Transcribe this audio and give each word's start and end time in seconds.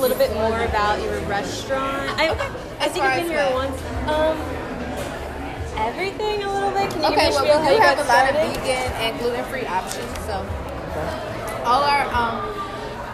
little 0.00 0.16
bit 0.18 0.32
more 0.34 0.60
about 0.64 1.02
your 1.02 1.18
restaurant. 1.28 2.10
I, 2.18 2.30
Okay. 2.30 2.48
I 2.80 2.88
think 2.88 3.04
I've 3.04 3.22
been 3.22 3.30
here 3.32 3.48
once. 3.52 3.76
Um, 4.08 4.36
everything 5.76 6.42
a 6.42 6.52
little 6.52 6.70
bit. 6.70 6.90
Can 6.90 7.00
you 7.02 7.08
Okay, 7.08 7.30
give 7.30 7.40
me 7.42 7.48
well, 7.48 7.60
we 7.62 7.68
do 7.68 7.74
you 7.74 7.80
have 7.80 7.98
a 7.98 8.04
lot 8.04 8.28
started? 8.28 8.40
of 8.40 8.56
vegan 8.56 8.92
and 9.04 9.18
gluten-free 9.20 9.66
options. 9.66 10.12
So, 10.24 10.34
all 11.64 11.82
our 11.84 12.04
um, 12.16 12.40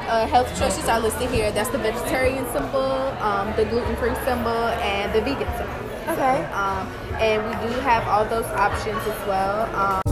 uh, 0.09 0.27
health 0.27 0.48
choices 0.59 0.88
are 0.88 1.01
listed 1.01 1.30
here. 1.30 1.51
That's 1.52 1.70
the 1.70 1.79
vegetarian 1.79 2.46
symbol, 2.52 2.80
um, 3.21 3.53
the 3.57 3.64
gluten-free 3.64 4.14
symbol, 4.25 4.71
and 4.80 5.12
the 5.12 5.21
vegan 5.23 5.48
symbol. 5.59 5.75
Okay. 6.14 6.45
Um, 6.55 6.87
and 7.18 7.43
we 7.43 7.66
do 7.66 7.80
have 7.80 8.07
all 8.07 8.25
those 8.25 8.46
options 8.55 8.98
as 8.98 9.27
well. 9.27 10.05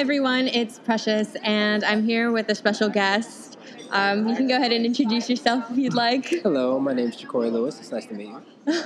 Hi 0.00 0.02
everyone, 0.02 0.48
it's 0.48 0.78
Precious, 0.78 1.36
and 1.42 1.84
I'm 1.84 2.02
here 2.02 2.32
with 2.32 2.48
a 2.48 2.54
special 2.54 2.88
guest. 2.88 3.58
Um, 3.90 4.26
you 4.26 4.34
can 4.34 4.48
go 4.48 4.56
ahead 4.56 4.72
and 4.72 4.86
introduce 4.86 5.28
yourself 5.28 5.70
if 5.70 5.76
you'd 5.76 5.92
like. 5.92 6.26
Hello, 6.42 6.80
my 6.80 6.94
name 6.94 7.10
is 7.10 7.16
Ja'Cory 7.16 7.52
Lewis. 7.52 7.78
It's 7.78 7.92
nice 7.92 8.06
to 8.06 8.14
meet 8.14 8.28
you. 8.28 8.42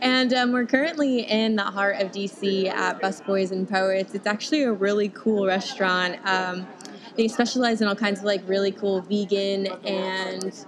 And 0.00 0.32
um, 0.32 0.52
we're 0.52 0.66
currently 0.66 1.22
in 1.22 1.56
the 1.56 1.64
heart 1.64 2.00
of 2.00 2.12
DC 2.12 2.68
at 2.68 3.02
Busboys 3.02 3.50
and 3.50 3.68
Poets. 3.68 4.14
It's 4.14 4.28
actually 4.28 4.62
a 4.62 4.72
really 4.72 5.08
cool 5.08 5.46
restaurant. 5.46 6.24
Um, 6.24 6.68
they 7.16 7.26
specialize 7.26 7.80
in 7.80 7.88
all 7.88 7.96
kinds 7.96 8.20
of 8.20 8.24
like 8.26 8.48
really 8.48 8.70
cool 8.70 9.00
vegan 9.00 9.66
and 9.84 10.64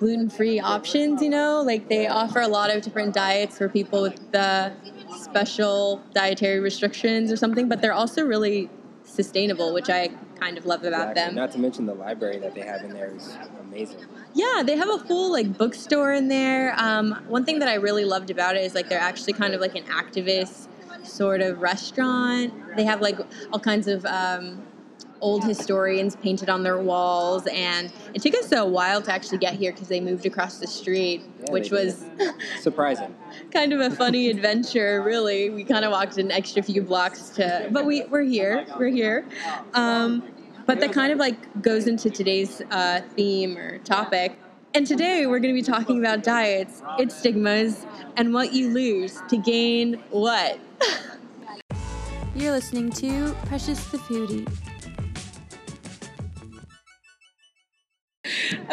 gluten-free 0.00 0.58
options. 0.58 1.22
You 1.22 1.28
know, 1.28 1.62
like 1.62 1.88
they 1.88 2.08
offer 2.08 2.40
a 2.40 2.48
lot 2.48 2.74
of 2.74 2.82
different 2.82 3.14
diets 3.14 3.56
for 3.56 3.68
people 3.68 4.02
with 4.02 4.32
the 4.32 4.72
special 5.16 6.02
dietary 6.12 6.58
restrictions 6.58 7.30
or 7.30 7.36
something. 7.36 7.68
But 7.68 7.82
they're 7.82 7.92
also 7.92 8.24
really 8.24 8.68
sustainable, 9.10 9.72
which 9.74 9.90
I 9.90 10.08
kind 10.38 10.56
of 10.56 10.64
love 10.66 10.84
about 10.84 11.10
Exactly. 11.10 11.22
them. 11.22 11.34
Not 11.34 11.52
to 11.52 11.58
mention 11.58 11.86
the 11.86 11.94
library 11.94 12.38
that 12.38 12.54
they 12.54 12.62
have 12.62 12.82
in 12.82 12.92
there 12.92 13.12
is 13.14 13.36
amazing. 13.60 13.98
Yeah, 14.34 14.62
they 14.64 14.76
have 14.76 14.88
a 14.88 14.98
full 14.98 15.32
like 15.32 15.58
bookstore 15.58 16.12
in 16.12 16.28
there. 16.28 16.74
Um, 16.78 17.16
one 17.26 17.44
thing 17.44 17.58
that 17.58 17.68
I 17.68 17.74
really 17.74 18.04
loved 18.04 18.30
about 18.30 18.56
it 18.56 18.62
is 18.64 18.74
like 18.74 18.88
they're 18.88 19.00
actually 19.00 19.32
kind 19.34 19.54
of 19.54 19.60
like 19.60 19.74
an 19.74 19.84
activist 19.84 20.68
sort 21.02 21.40
of 21.40 21.60
restaurant. 21.60 22.52
They 22.76 22.84
have 22.84 23.00
like 23.00 23.18
all 23.52 23.60
kinds 23.60 23.88
of 23.88 24.04
um, 24.06 24.62
old 25.20 25.44
historians 25.44 26.16
painted 26.16 26.48
on 26.48 26.62
their 26.62 26.78
walls, 26.78 27.46
and 27.52 27.92
it 28.14 28.22
took 28.22 28.34
us 28.34 28.52
a 28.52 28.64
while 28.64 29.02
to 29.02 29.12
actually 29.12 29.38
get 29.38 29.54
here 29.54 29.72
because 29.72 29.88
they 29.88 30.00
moved 30.00 30.26
across 30.26 30.58
the 30.58 30.66
street, 30.66 31.22
Yeah, 31.44 31.52
which 31.52 31.70
was 31.70 32.04
Surprising. 32.60 33.14
kind 33.52 33.72
of 33.72 33.80
a 33.80 33.94
funny 33.94 34.28
adventure. 34.30 35.02
Really, 35.02 35.50
we 35.50 35.64
kind 35.64 35.84
of 35.84 35.92
walked 35.92 36.18
an 36.18 36.30
extra 36.30 36.62
few 36.62 36.82
blocks 36.82 37.30
to, 37.30 37.68
but 37.70 37.84
we 37.84 38.04
we're 38.04 38.22
here. 38.22 38.66
We're 38.78 38.88
here. 38.88 39.26
Um, 39.74 40.22
but 40.66 40.80
that 40.80 40.92
kind 40.92 41.12
of 41.12 41.18
like 41.18 41.62
goes 41.62 41.86
into 41.86 42.10
today's 42.10 42.62
uh, 42.70 43.00
theme 43.16 43.56
or 43.56 43.78
topic. 43.78 44.38
And 44.72 44.86
today 44.86 45.26
we're 45.26 45.40
going 45.40 45.52
to 45.52 45.60
be 45.60 45.66
talking 45.66 45.98
about 45.98 46.22
diets, 46.22 46.80
its 46.96 47.16
stigmas, 47.16 47.86
and 48.16 48.32
what 48.32 48.52
you 48.52 48.68
lose 48.68 49.20
to 49.28 49.36
gain 49.36 49.94
what. 50.10 50.60
You're 52.36 52.52
listening 52.52 52.90
to 52.92 53.34
Precious 53.46 53.84
the 53.86 53.98
Foodie. 53.98 54.46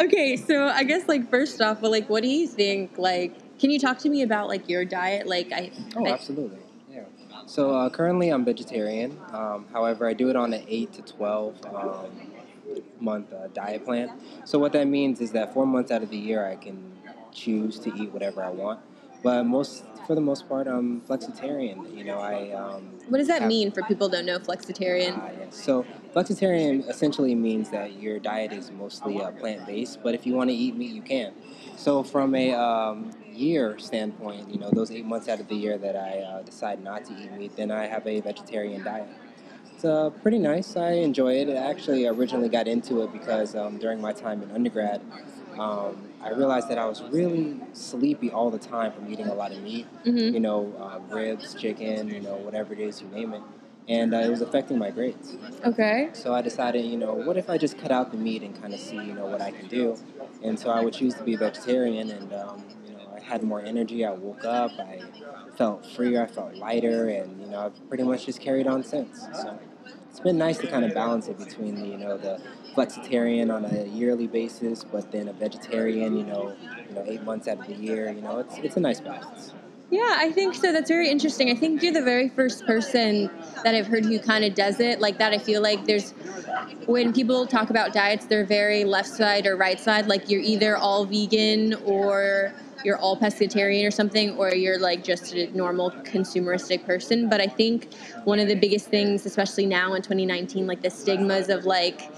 Okay, 0.00 0.36
so 0.36 0.66
I 0.68 0.84
guess 0.84 1.08
like 1.08 1.28
first 1.30 1.60
off, 1.60 1.80
well, 1.82 1.90
like, 1.90 2.08
what 2.08 2.22
do 2.22 2.28
you 2.28 2.46
think? 2.46 2.98
Like, 2.98 3.58
can 3.58 3.70
you 3.70 3.78
talk 3.78 3.98
to 3.98 4.08
me 4.08 4.22
about 4.22 4.48
like 4.48 4.68
your 4.68 4.84
diet? 4.84 5.26
Like, 5.26 5.52
I. 5.52 5.70
Oh, 5.96 6.06
I- 6.06 6.12
absolutely. 6.12 6.58
Yeah. 6.90 7.04
So 7.46 7.74
uh, 7.74 7.90
currently 7.90 8.28
I'm 8.30 8.44
vegetarian. 8.44 9.18
Um, 9.32 9.66
however, 9.72 10.06
I 10.08 10.12
do 10.14 10.28
it 10.30 10.36
on 10.36 10.52
an 10.52 10.64
8 10.68 10.92
to 10.94 11.02
12 11.02 11.66
um, 11.74 12.06
month 13.00 13.32
uh, 13.32 13.48
diet 13.48 13.84
plan. 13.84 14.10
So 14.44 14.58
what 14.58 14.72
that 14.72 14.86
means 14.86 15.20
is 15.20 15.32
that 15.32 15.54
four 15.54 15.66
months 15.66 15.90
out 15.90 16.02
of 16.02 16.10
the 16.10 16.16
year 16.18 16.46
I 16.46 16.56
can 16.56 16.92
choose 17.32 17.78
to 17.80 17.94
eat 17.94 18.12
whatever 18.12 18.42
I 18.42 18.50
want. 18.50 18.80
But 19.22 19.44
most, 19.44 19.84
for 20.06 20.14
the 20.14 20.20
most 20.20 20.48
part, 20.48 20.66
I'm 20.68 21.00
flexitarian. 21.02 21.96
You 21.96 22.04
know, 22.04 22.18
I. 22.18 22.52
Um, 22.52 22.90
What 23.08 23.18
does 23.18 23.28
that 23.28 23.40
have- 23.42 23.48
mean 23.48 23.72
for 23.72 23.82
people 23.82 24.08
don't 24.08 24.26
know 24.26 24.38
flexitarian? 24.38 25.14
Ah, 25.16 25.30
yes. 25.38 25.56
So 25.56 25.84
flexitarian 26.14 26.88
essentially 26.88 27.34
means 27.34 27.70
that 27.70 28.00
your 28.00 28.18
diet 28.18 28.52
is 28.52 28.70
mostly 28.70 29.20
uh, 29.20 29.30
plant-based, 29.32 30.02
but 30.02 30.14
if 30.14 30.26
you 30.26 30.34
want 30.34 30.50
to 30.50 30.56
eat 30.56 30.74
meat, 30.76 30.90
you 30.92 31.02
can. 31.02 31.32
So 31.76 32.02
from 32.02 32.34
a 32.34 32.52
um, 32.54 33.10
year 33.32 33.78
standpoint, 33.78 34.50
you 34.50 34.58
know, 34.58 34.70
those 34.70 34.90
eight 34.90 35.04
months 35.04 35.28
out 35.28 35.40
of 35.40 35.48
the 35.48 35.54
year 35.54 35.78
that 35.78 35.96
I 35.96 36.20
uh, 36.20 36.42
decide 36.42 36.82
not 36.82 37.04
to 37.06 37.12
eat 37.12 37.32
meat, 37.32 37.56
then 37.56 37.70
I 37.70 37.86
have 37.86 38.06
a 38.06 38.20
vegetarian 38.20 38.82
diet. 38.82 39.08
It's 39.74 39.84
uh, 39.84 40.10
pretty 40.22 40.38
nice. 40.38 40.76
I 40.76 40.92
enjoy 40.92 41.34
it. 41.34 41.48
I 41.48 41.54
actually 41.70 42.06
originally 42.06 42.48
got 42.48 42.66
into 42.66 43.02
it 43.02 43.12
because 43.12 43.54
um, 43.54 43.78
during 43.78 44.00
my 44.00 44.12
time 44.12 44.42
in 44.42 44.50
undergrad, 44.50 45.00
um, 45.58 45.96
I 46.22 46.30
realized 46.30 46.68
that 46.68 46.78
I 46.78 46.86
was 46.86 47.02
really 47.02 47.60
sleepy 47.74 48.30
all 48.30 48.50
the 48.50 48.58
time 48.58 48.92
from 48.92 49.10
eating 49.12 49.28
a 49.28 49.34
lot 49.34 49.52
of 49.52 49.62
meat. 49.62 49.86
hmm 50.04 50.16
You 50.18 50.40
know, 50.40 50.72
uh, 50.80 51.14
ribs, 51.14 51.54
chicken, 51.54 52.08
you 52.08 52.20
know, 52.20 52.36
whatever 52.36 52.72
it 52.72 52.80
is, 52.80 53.00
you 53.00 53.08
name 53.08 53.34
it. 53.34 53.42
And 53.88 54.14
uh, 54.14 54.18
it 54.18 54.30
was 54.30 54.42
affecting 54.42 54.78
my 54.78 54.90
grades. 54.90 55.36
Okay. 55.64 56.10
So 56.12 56.34
I 56.34 56.42
decided, 56.42 56.84
you 56.84 56.98
know, 56.98 57.14
what 57.14 57.36
if 57.38 57.48
I 57.48 57.56
just 57.56 57.78
cut 57.78 57.90
out 57.90 58.10
the 58.12 58.18
meat 58.18 58.42
and 58.42 58.60
kind 58.60 58.74
of 58.74 58.80
see, 58.80 58.96
you 58.96 59.14
know, 59.14 59.26
what 59.26 59.40
I 59.40 59.50
can 59.50 59.66
do. 59.66 59.96
And 60.42 60.58
so 60.58 60.70
I 60.70 60.82
would 60.82 60.94
choose 60.94 61.14
to 61.14 61.24
be 61.24 61.36
vegetarian, 61.36 62.10
and 62.10 62.32
um, 62.32 62.64
you 62.86 62.92
know, 62.92 63.12
I 63.16 63.20
had 63.20 63.42
more 63.42 63.60
energy. 63.60 64.04
I 64.04 64.12
woke 64.12 64.44
up, 64.44 64.70
I 64.78 65.00
felt 65.56 65.84
freer, 65.84 66.22
I 66.22 66.26
felt 66.26 66.54
lighter, 66.54 67.08
and 67.08 67.40
you 67.40 67.48
know, 67.48 67.66
I've 67.66 67.88
pretty 67.88 68.04
much 68.04 68.26
just 68.26 68.40
carried 68.40 68.66
on 68.66 68.84
since. 68.84 69.26
So 69.32 69.58
it's 70.10 70.20
been 70.20 70.38
nice 70.38 70.58
to 70.58 70.66
kind 70.68 70.84
of 70.84 70.94
balance 70.94 71.28
it 71.28 71.38
between 71.38 71.74
the, 71.76 71.86
you 71.86 71.98
know, 71.98 72.16
the 72.16 72.40
flexitarian 72.74 73.52
on 73.52 73.64
a 73.64 73.84
yearly 73.86 74.26
basis, 74.26 74.84
but 74.84 75.10
then 75.10 75.28
a 75.28 75.32
vegetarian, 75.32 76.16
you 76.16 76.24
know, 76.24 76.54
you 76.88 76.94
know, 76.94 77.04
eight 77.06 77.22
months 77.22 77.48
out 77.48 77.58
of 77.58 77.66
the 77.66 77.74
year. 77.74 78.12
You 78.12 78.20
know, 78.20 78.38
it's 78.38 78.58
it's 78.58 78.76
a 78.76 78.80
nice 78.80 79.00
balance. 79.00 79.52
Yeah, 79.90 80.16
I 80.18 80.30
think 80.32 80.54
so. 80.54 80.72
That's 80.72 80.90
very 80.90 81.08
interesting. 81.08 81.50
I 81.50 81.54
think 81.54 81.82
you're 81.82 81.94
the 81.94 82.02
very 82.02 82.28
first 82.28 82.66
person 82.66 83.30
that 83.64 83.74
I've 83.74 83.86
heard 83.86 84.04
who 84.04 84.18
kind 84.18 84.44
of 84.44 84.54
does 84.54 84.80
it 84.80 85.00
like 85.00 85.16
that. 85.18 85.32
I 85.32 85.38
feel 85.38 85.62
like 85.62 85.86
there's 85.86 86.10
when 86.86 87.12
people 87.12 87.46
talk 87.46 87.70
about 87.70 87.94
diets, 87.94 88.26
they're 88.26 88.44
very 88.44 88.84
left 88.84 89.08
side 89.08 89.46
or 89.46 89.56
right 89.56 89.80
side. 89.80 90.06
Like 90.06 90.28
you're 90.28 90.42
either 90.42 90.76
all 90.76 91.06
vegan 91.06 91.74
or 91.86 92.52
you're 92.84 92.98
all 92.98 93.16
pescatarian 93.18 93.86
or 93.86 93.90
something, 93.90 94.36
or 94.36 94.54
you're 94.54 94.78
like 94.78 95.02
just 95.04 95.32
a 95.34 95.50
normal 95.56 95.90
consumeristic 95.90 96.84
person. 96.84 97.28
But 97.28 97.40
I 97.40 97.46
think 97.46 97.92
one 98.24 98.38
of 98.38 98.46
the 98.46 98.54
biggest 98.54 98.88
things, 98.88 99.24
especially 99.26 99.66
now 99.66 99.94
in 99.94 100.02
2019, 100.02 100.66
like 100.66 100.82
the 100.82 100.90
stigmas 100.90 101.48
of 101.48 101.64
like 101.64 102.10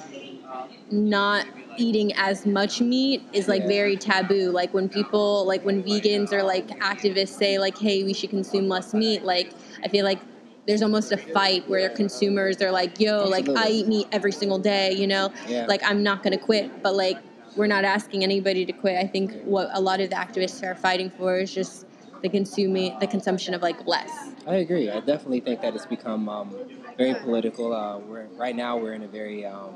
not 0.90 1.46
eating 1.76 2.12
as 2.14 2.46
much 2.46 2.80
meat 2.80 3.22
is 3.32 3.48
like 3.48 3.66
very 3.66 3.96
taboo. 3.96 4.50
Like 4.50 4.72
when 4.74 4.88
people 4.88 5.46
like 5.46 5.64
when 5.64 5.82
vegans 5.82 6.32
or 6.32 6.42
like 6.42 6.68
activists 6.80 7.30
say 7.36 7.58
like 7.58 7.76
hey 7.78 8.04
we 8.04 8.12
should 8.12 8.30
consume 8.30 8.68
less 8.68 8.94
meat 8.94 9.24
like 9.24 9.52
i 9.84 9.88
feel 9.88 10.04
like 10.04 10.20
there's 10.66 10.82
almost 10.82 11.10
a 11.12 11.16
fight 11.16 11.68
where 11.68 11.88
consumers 11.90 12.60
are 12.62 12.70
like 12.70 13.00
yo 13.00 13.24
like 13.24 13.48
i 13.56 13.68
eat 13.68 13.88
meat 13.88 14.06
every 14.12 14.32
single 14.32 14.58
day 14.58 14.92
you 14.92 15.06
know? 15.06 15.32
Yeah. 15.48 15.66
like 15.66 15.82
i'm 15.84 16.02
not 16.02 16.22
to 16.22 16.36
quit 16.36 16.82
but 16.82 16.94
like 16.94 17.18
we're 17.56 17.66
not 17.66 17.84
asking 17.84 18.22
anybody 18.22 18.64
to 18.64 18.72
quit. 18.72 18.96
I 18.96 19.06
think 19.06 19.34
what 19.42 19.68
a 19.72 19.80
lot 19.80 20.00
of 20.00 20.10
the 20.10 20.16
activists 20.16 20.62
are 20.62 20.74
fighting 20.74 21.10
for 21.10 21.38
is 21.38 21.52
just 21.52 21.84
the 22.22 22.28
consuming 22.28 22.98
the 22.98 23.06
consumption 23.06 23.54
of 23.54 23.62
like 23.62 23.86
less 23.86 24.10
I 24.46 24.56
agree. 24.56 24.90
I 24.90 25.00
definitely 25.00 25.40
think 25.40 25.60
that 25.60 25.74
it's 25.74 25.86
become 25.86 26.28
um, 26.28 26.54
very 26.96 27.14
political. 27.14 27.74
Uh, 27.74 27.98
we're, 27.98 28.26
right 28.36 28.56
now, 28.56 28.76
we're 28.78 28.94
in 28.94 29.02
a 29.02 29.08
very 29.08 29.44
um, 29.44 29.74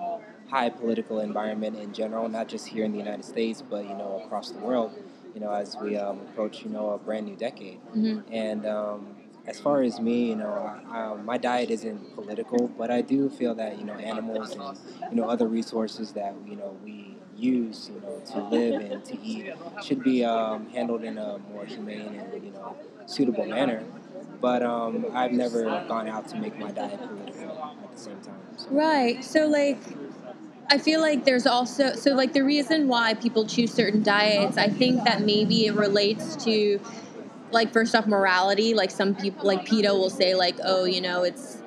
high 0.49 0.71
political 0.71 1.21
environment 1.21 1.78
in 1.78 1.93
general, 1.93 2.28
not 2.28 2.49
just 2.49 2.66
here 2.66 2.84
in 2.84 2.93
the 2.93 2.99
United 2.99 3.25
States, 3.25 3.62
but 3.62 3.84
you 3.84 3.94
know 3.94 4.22
across 4.25 4.50
the 4.50 4.59
world. 4.59 4.93
You 5.35 5.41
know, 5.41 5.52
as 5.52 5.76
we 5.76 5.96
um, 5.96 6.20
approach 6.20 6.62
you 6.64 6.70
know 6.70 6.91
a 6.91 6.99
brand 6.99 7.26
new 7.26 7.37
decade, 7.37 7.79
hmm 7.93 8.20
and 8.32 8.67
um, 8.67 9.17
as 9.46 9.61
far 9.61 9.82
as 9.82 10.00
me, 10.00 10.31
you 10.31 10.37
know, 10.37 10.81
I, 10.91 11.02
um, 11.02 11.25
my 11.26 11.37
diet 11.37 11.70
isn't 11.70 12.14
political, 12.14 12.69
but 12.69 12.91
I 12.91 13.02
do 13.02 13.29
feel 13.29 13.55
that 13.56 13.79
you 13.79 13.85
know 13.85 13.94
animals 13.94 14.52
and 14.52 14.79
you 15.11 15.17
know 15.17 15.29
other 15.29 15.46
resources 15.46 16.12
that 16.12 16.35
you 16.46 16.56
know 16.56 16.76
we 16.82 17.13
use, 17.36 17.90
you 17.92 18.00
know, 18.00 18.20
to 18.32 18.42
live 18.48 18.81
and 18.90 19.04
to 19.04 19.20
eat 19.20 19.52
should 19.82 20.02
be 20.02 20.25
um, 20.25 20.69
handled 20.70 21.04
in 21.04 21.19
a 21.19 21.38
more 21.52 21.64
humane 21.64 22.20
and 22.20 22.44
you 22.44 22.52
know 22.52 22.76
suitable 23.06 23.46
manner. 23.46 23.82
But 24.40 24.62
um, 24.62 25.06
I've 25.14 25.32
never 25.32 25.84
gone 25.88 26.08
out 26.08 26.28
to 26.28 26.36
make 26.36 26.58
my 26.58 26.70
diet 26.70 26.98
political 26.98 27.58
at 27.82 27.92
the 27.94 27.98
same 27.98 28.19
time. 28.20 28.34
So. 28.56 28.66
Right. 28.70 29.25
So 29.25 29.46
like 29.46 29.78
I 30.70 30.78
feel 30.78 31.00
like 31.00 31.25
there's 31.25 31.46
also 31.46 31.94
so 31.94 32.14
like 32.14 32.32
the 32.32 32.42
reason 32.42 32.88
why 32.88 33.14
people 33.14 33.46
choose 33.46 33.72
certain 33.72 34.02
diets, 34.02 34.56
I 34.56 34.69
think 34.69 35.04
that 35.04 35.22
maybe 35.22 35.66
it 35.66 35.75
relates 35.75 36.36
to 36.44 36.81
like 37.50 37.72
first 37.72 37.94
off 37.94 38.06
morality, 38.06 38.75
like 38.75 38.90
some 38.90 39.14
people 39.14 39.46
like 39.46 39.64
PETA 39.64 39.94
will 39.94 40.10
say 40.10 40.34
like, 40.34 40.56
"Oh, 40.64 40.84
you 40.84 41.00
know, 41.00 41.22
it's 41.22 41.58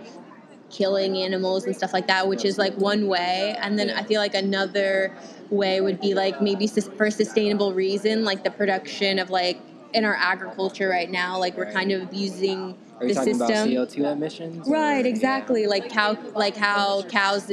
killing 0.70 1.18
animals 1.18 1.66
and 1.66 1.76
stuff 1.76 1.94
like 1.94 2.08
that," 2.08 2.28
which 2.28 2.44
is 2.44 2.58
like 2.58 2.74
one 2.76 3.08
way, 3.08 3.56
and 3.62 3.78
then 3.78 3.90
I 3.92 4.04
feel 4.04 4.20
like 4.20 4.34
another 4.36 5.16
way 5.50 5.82
would 5.82 6.00
be 6.02 6.14
like 6.14 6.42
maybe 6.42 6.68
for 6.68 7.06
a 7.08 7.12
sustainable 7.12 7.74
reason, 7.74 8.24
like 8.24 8.44
the 8.44 8.52
production 8.52 9.20
of 9.20 9.30
like 9.30 9.60
in 9.94 10.06
our 10.06 10.16
agriculture 10.16 10.90
right 10.90 11.10
now. 11.10 11.38
Like 11.38 11.58
we're 11.58 11.72
kind 11.72 11.92
of 11.92 12.14
using 12.14 12.78
Are 13.00 13.04
you 13.04 13.10
the 13.10 13.14
talking 13.16 13.34
system. 13.36 13.72
about 13.72 13.90
CO 13.90 13.94
two 13.94 14.06
emissions? 14.06 14.68
or- 14.68 14.74
Right, 14.74 15.06
yeah. 15.06 15.12
exactly. 15.12 15.68
Like 15.68 15.90
cow, 15.90 16.18
like 16.36 16.56
how 16.58 17.04
cows, 17.04 17.52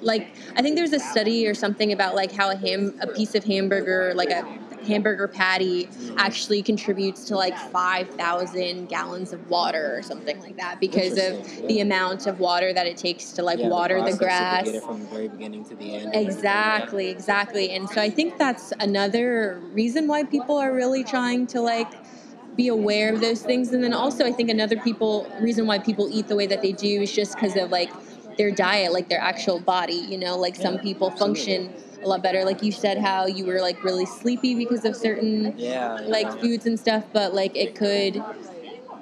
like 0.00 0.28
I 0.56 0.62
think 0.62 0.76
there's 0.76 0.92
a 0.92 1.00
study 1.00 1.46
or 1.46 1.54
something 1.54 1.92
about 1.92 2.14
like 2.14 2.32
how 2.32 2.50
a 2.50 2.56
ham, 2.56 2.94
a 3.00 3.06
piece 3.06 3.34
of 3.34 3.44
hamburger, 3.44 4.12
like 4.14 4.30
a 4.30 4.42
hamburger 4.86 5.28
patty, 5.28 5.88
actually 6.16 6.62
contributes 6.62 7.24
to 7.24 7.36
like 7.36 7.56
five 7.58 8.08
thousand 8.10 8.88
gallons 8.88 9.32
of 9.32 9.48
water 9.50 9.96
or 9.96 10.02
something 10.02 10.40
like 10.40 10.56
that 10.56 10.80
because 10.80 11.12
of 11.12 11.34
yeah. 11.60 11.66
the 11.66 11.80
amount 11.80 12.26
of 12.26 12.40
water 12.40 12.72
that 12.72 12.86
it 12.86 12.96
takes 12.96 13.32
to 13.32 13.42
like 13.42 13.58
Yeah, 13.58 13.68
water 13.68 14.02
the, 14.02 14.10
to 14.12 14.16
grass. 14.16 14.64
Get 14.64 14.76
it 14.76 14.82
from 14.82 15.00
the 15.00 15.06
very 15.06 15.28
beginning 15.28 15.64
to 15.66 15.74
the 15.74 15.94
end. 15.94 16.14
Exactly, 16.14 17.08
exactly. 17.08 17.70
And 17.70 17.88
so 17.88 18.00
I 18.00 18.10
think 18.10 18.38
that's 18.38 18.72
another 18.80 19.60
reason 19.72 20.06
why 20.06 20.24
people 20.24 20.56
are 20.56 20.72
really 20.72 21.04
trying 21.04 21.46
to 21.48 21.60
like 21.60 21.92
be 22.56 22.68
aware 22.68 23.12
of 23.12 23.20
those 23.20 23.42
things. 23.42 23.72
And 23.72 23.84
then 23.84 23.92
also 23.92 24.24
I 24.24 24.32
think 24.32 24.50
another 24.50 24.76
people 24.76 25.30
reason 25.40 25.66
why 25.66 25.78
people 25.78 26.08
eat 26.10 26.28
the 26.28 26.36
way 26.36 26.46
that 26.46 26.62
they 26.62 26.72
do 26.72 27.02
is 27.02 27.12
just 27.12 27.34
because 27.34 27.56
of 27.56 27.70
like 27.70 27.90
their 28.36 28.50
diet, 28.50 28.92
like 28.92 29.08
their 29.08 29.20
actual 29.20 29.60
body, 29.60 29.94
you 29.94 30.18
know, 30.18 30.36
like 30.36 30.56
some 30.56 30.78
people 30.78 31.10
absolutely. 31.10 31.42
function 31.42 31.85
a 32.02 32.08
lot 32.08 32.22
better. 32.22 32.44
Like 32.44 32.62
you 32.62 32.72
said 32.72 32.98
how 32.98 33.26
you 33.26 33.46
were 33.46 33.60
like 33.60 33.82
really 33.84 34.06
sleepy 34.06 34.54
because 34.54 34.84
of 34.84 34.96
certain 34.96 35.54
Yeah. 35.58 36.00
you 36.00 36.08
like 36.10 36.30
foods 36.40 36.66
and 36.66 36.78
stuff, 36.78 37.04
but 37.12 37.34
like 37.34 37.56
it 37.56 37.74
could 37.74 38.22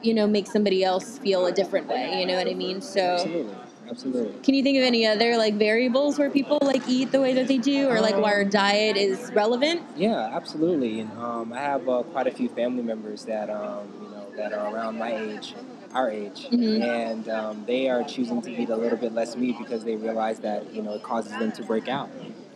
you 0.03 0.15
know 0.15 0.27
make 0.27 0.47
somebody 0.47 0.85
else 0.85 1.19
feel 1.19 1.47
a 1.47 1.53
different 1.53 1.89
way, 1.89 2.21
you 2.21 2.27
know 2.27 2.37
what 2.37 2.49
I 2.49 2.55
mean? 2.55 2.81
So 2.81 3.01
Absolutely. 3.01 3.55
Absolutely. 3.89 4.41
can 4.43 4.55
you 4.55 4.63
think 4.63 4.79
of 4.79 4.85
any 4.85 5.07
other 5.07 5.37
like 5.37 5.55
variables 5.55 6.19
where 6.19 6.31
people 6.31 6.59
like 6.63 6.89
eat 6.89 7.13
the 7.13 7.21
way 7.21 7.35
that 7.35 7.49
they 7.49 7.59
do, 7.59 7.89
or 7.89 8.01
like 8.01 8.17
why 8.17 8.33
our 8.33 8.45
diet 8.45 8.97
is 8.97 9.31
relevant? 9.35 9.83
Yeah, 9.97 10.31
absolutely. 10.33 11.01
And 11.01 11.13
um, 11.19 11.53
I 11.53 11.61
have 11.61 11.89
uh, 11.89 12.03
quite 12.05 12.27
a 12.27 12.31
few 12.31 12.49
family 12.49 12.83
members 12.83 13.25
that 13.27 13.51
um, 13.51 13.87
you 14.03 14.09
know 14.11 14.25
that 14.37 14.53
are 14.53 14.73
around 14.75 14.99
my 14.99 15.13
age, 15.15 15.55
our 15.93 16.11
age, 16.11 16.49
Mhm. 16.51 16.83
and 16.83 17.29
um, 17.29 17.65
they 17.67 17.89
are 17.89 18.03
choosing 18.03 18.41
to 18.43 18.51
eat 18.61 18.71
a 18.71 18.77
little 18.77 18.99
bit 18.99 19.13
less 19.13 19.37
meat 19.37 19.57
because 19.59 19.85
they 19.85 19.97
realize 19.97 20.39
that 20.41 20.73
you 20.75 20.83
know 20.83 20.95
it 20.95 21.03
causes 21.03 21.37
them 21.39 21.53
to 21.53 21.63
break 21.63 21.89
out. 21.89 22.11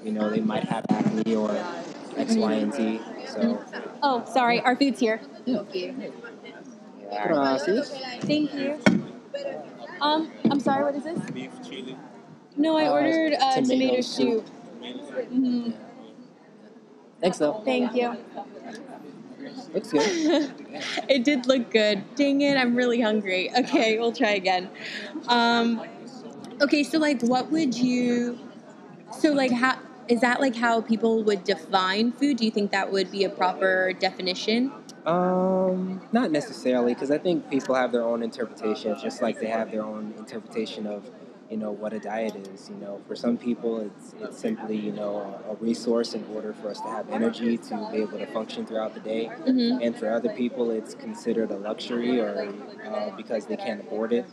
You 0.05 0.13
know, 0.13 0.31
they 0.31 0.41
might 0.41 0.65
have 0.65 0.85
acne 0.91 1.35
or 1.35 1.51
X, 2.17 2.35
Y, 2.37 2.53
and 2.53 2.73
Z. 2.75 3.01
So, 3.27 3.65
Oh, 4.03 4.25
sorry, 4.33 4.61
our 4.61 4.77
food's 4.77 5.01
here. 5.01 5.21
Thank 5.45 5.69
gracias. 7.27 7.91
Thank 8.21 8.55
you. 8.55 8.79
Um, 10.01 10.31
I'm 10.51 10.61
sorry, 10.61 10.85
what 10.85 10.95
is 10.95 11.05
this? 11.05 11.19
beef 11.31 11.51
chili. 11.69 11.97
No, 12.57 12.77
I 12.77 12.87
Uh, 12.87 12.93
ordered 12.93 13.35
uh, 13.35 13.55
tomato 13.57 13.69
tomato, 13.73 14.01
soup. 14.03 14.47
soup. 14.47 15.27
hmm 15.29 15.71
Thanks, 17.21 17.39
though. 17.39 17.55
Thank 17.65 17.95
you. 17.95 18.17
Looks 19.75 19.91
good. 19.93 20.53
it 21.09 21.25
did 21.25 21.47
look 21.47 21.71
good. 21.71 22.05
Dang 22.15 22.41
it, 22.43 22.57
I'm 22.57 22.75
really 22.77 23.01
hungry. 23.01 23.51
Okay, 23.59 23.99
we'll 23.99 24.13
try 24.13 24.31
again. 24.31 24.69
Um, 25.29 25.83
okay, 26.61 26.83
so 26.85 26.99
like, 26.99 27.23
what 27.23 27.51
would 27.51 27.75
you? 27.77 28.39
So 29.19 29.33
like, 29.33 29.51
how 29.53 29.78
is 30.09 30.21
that 30.23 30.41
like 30.41 30.57
how 30.57 30.81
people 30.81 31.23
would 31.25 31.45
define 31.45 32.13
food? 32.13 32.39
Do 32.39 32.45
you 32.45 32.51
think 32.51 32.71
that 32.73 32.91
would 32.91 33.11
be 33.11 33.25
a 33.25 33.31
proper 33.31 33.93
definition? 33.93 34.73
Um, 35.07 36.01
not 36.13 36.31
necessarily, 36.31 36.95
because 36.95 37.11
I 37.11 37.19
think 37.19 37.49
people 37.51 37.75
have 37.75 37.93
their 37.93 38.03
own 38.03 38.23
interpretation, 38.23 38.97
just 39.01 39.23
like 39.23 39.39
they 39.41 39.47
have 39.47 39.71
their 39.71 39.83
own 39.83 40.15
interpretation 40.19 40.87
of, 40.87 41.11
you 41.51 41.57
know, 41.57 41.71
what 41.71 41.93
a 41.93 41.99
diet 41.99 42.37
is. 42.37 42.69
You 42.69 42.77
know, 42.77 43.01
for 43.07 43.17
some 43.17 43.39
people, 43.39 43.81
it's 43.81 44.15
it's 44.21 44.39
simply 44.39 44.77
you 44.77 44.93
know 44.93 45.41
a, 45.49 45.55
resource 45.57 46.15
in 46.15 46.25
order 46.35 46.53
for 46.53 46.71
us 46.71 46.81
to 46.81 46.89
have 46.89 47.09
energy 47.11 47.57
to 47.57 47.89
be 47.91 47.99
able 47.99 48.19
to 48.19 48.27
function 48.27 48.67
throughout 48.67 48.95
the 48.95 49.01
day. 49.01 49.27
Mm-hmm. 49.27 49.83
And 49.83 49.97
for 49.97 50.11
other 50.11 50.31
people, 50.35 50.71
it's 50.71 50.95
considered 50.95 51.51
a 51.51 51.57
luxury 51.57 52.21
or 52.21 52.53
uh, 52.85 53.11
because 53.17 53.47
they 53.47 53.57
can't 53.57 53.81
afford 53.81 54.13
it. 54.13 54.27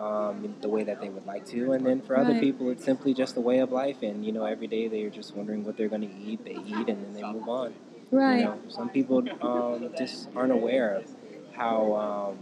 Um, 0.00 0.54
the 0.62 0.68
way 0.70 0.82
that 0.84 0.98
they 1.02 1.10
would 1.10 1.26
like 1.26 1.44
to, 1.48 1.72
and 1.72 1.84
then 1.84 2.00
for 2.00 2.16
other 2.16 2.32
Right. 2.32 2.40
people, 2.40 2.70
it's 2.70 2.82
simply 2.82 3.12
just 3.12 3.36
a 3.36 3.40
way 3.40 3.58
of 3.58 3.70
life, 3.70 4.02
and 4.02 4.24
you 4.24 4.32
know, 4.32 4.46
every 4.46 4.66
day 4.66 4.88
they're 4.88 5.10
just 5.10 5.36
wondering 5.36 5.62
what 5.62 5.76
they're 5.76 5.90
going 5.90 6.08
to 6.08 6.14
eat. 6.26 6.42
They 6.42 6.52
eat, 6.52 6.88
and 6.88 7.04
then 7.04 7.12
they 7.12 7.22
move 7.22 7.46
on. 7.46 7.74
Right. 8.10 8.38
You 8.38 8.44
know, 8.44 8.58
some 8.68 8.88
people 8.88 9.18
um, 9.42 9.92
just 9.98 10.28
aren't 10.34 10.52
aware 10.52 10.94
of 10.94 11.04
how, 11.52 11.92
um, 11.94 12.38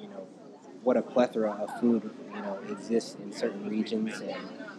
you 0.00 0.06
know, 0.08 0.26
what 0.84 0.96
a 0.96 1.02
plethora 1.02 1.50
of 1.50 1.80
food, 1.80 2.08
you 2.34 2.40
know, 2.40 2.58
exists 2.68 3.16
in 3.22 3.32
certain 3.32 3.68
regions 3.68 4.20
and 4.20 4.36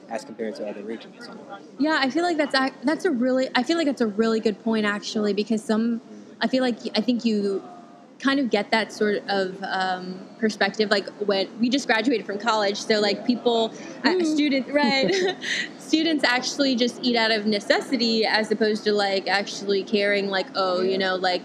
as 0.10 0.24
compared 0.24 0.56
to 0.56 0.68
other 0.70 0.84
regions. 0.84 1.28
You 1.28 1.36
know? 1.36 1.58
Yeah, 1.78 1.98
I 2.00 2.10
feel 2.10 2.24
like 2.24 2.38
that's 2.38 2.56
that's 2.84 3.06
a 3.06 3.12
really 3.12 3.50
I 3.54 3.64
feel 3.64 3.78
like 3.78 3.88
that's 3.88 4.02
a 4.02 4.08
really 4.08 4.40
good 4.40 4.64
point 4.64 4.86
actually 4.86 5.34
because 5.34 5.62
some 5.64 6.02
I 6.40 6.48
feel 6.48 6.64
like 6.64 6.78
I 6.96 7.02
think 7.02 7.26
you 7.26 7.62
kind 8.22 8.40
of 8.40 8.50
get 8.50 8.70
that 8.72 8.94
sort 8.94 9.24
of 9.28 9.62
um, 9.64 10.20
perspective 10.40 10.90
like 10.90 11.10
when 11.26 11.48
we 11.60 11.70
just 11.70 11.88
graduated 11.88 12.26
from 12.26 12.38
college 12.38 12.78
so 12.78 13.00
like 13.00 13.26
people 13.26 13.74
uh, 14.04 14.24
students 14.24 14.70
right 14.74 15.14
students 15.80 16.24
actually 16.24 16.76
just 16.76 17.00
eat 17.02 17.16
out 17.16 17.32
of 17.32 17.46
necessity 17.46 18.26
as 18.26 18.52
opposed 18.52 18.84
to 18.84 18.94
like 18.94 19.28
actually 19.28 19.84
caring 19.84 20.28
like 20.28 20.48
oh 20.56 20.82
you 20.82 20.98
know 20.98 21.16
like 21.16 21.44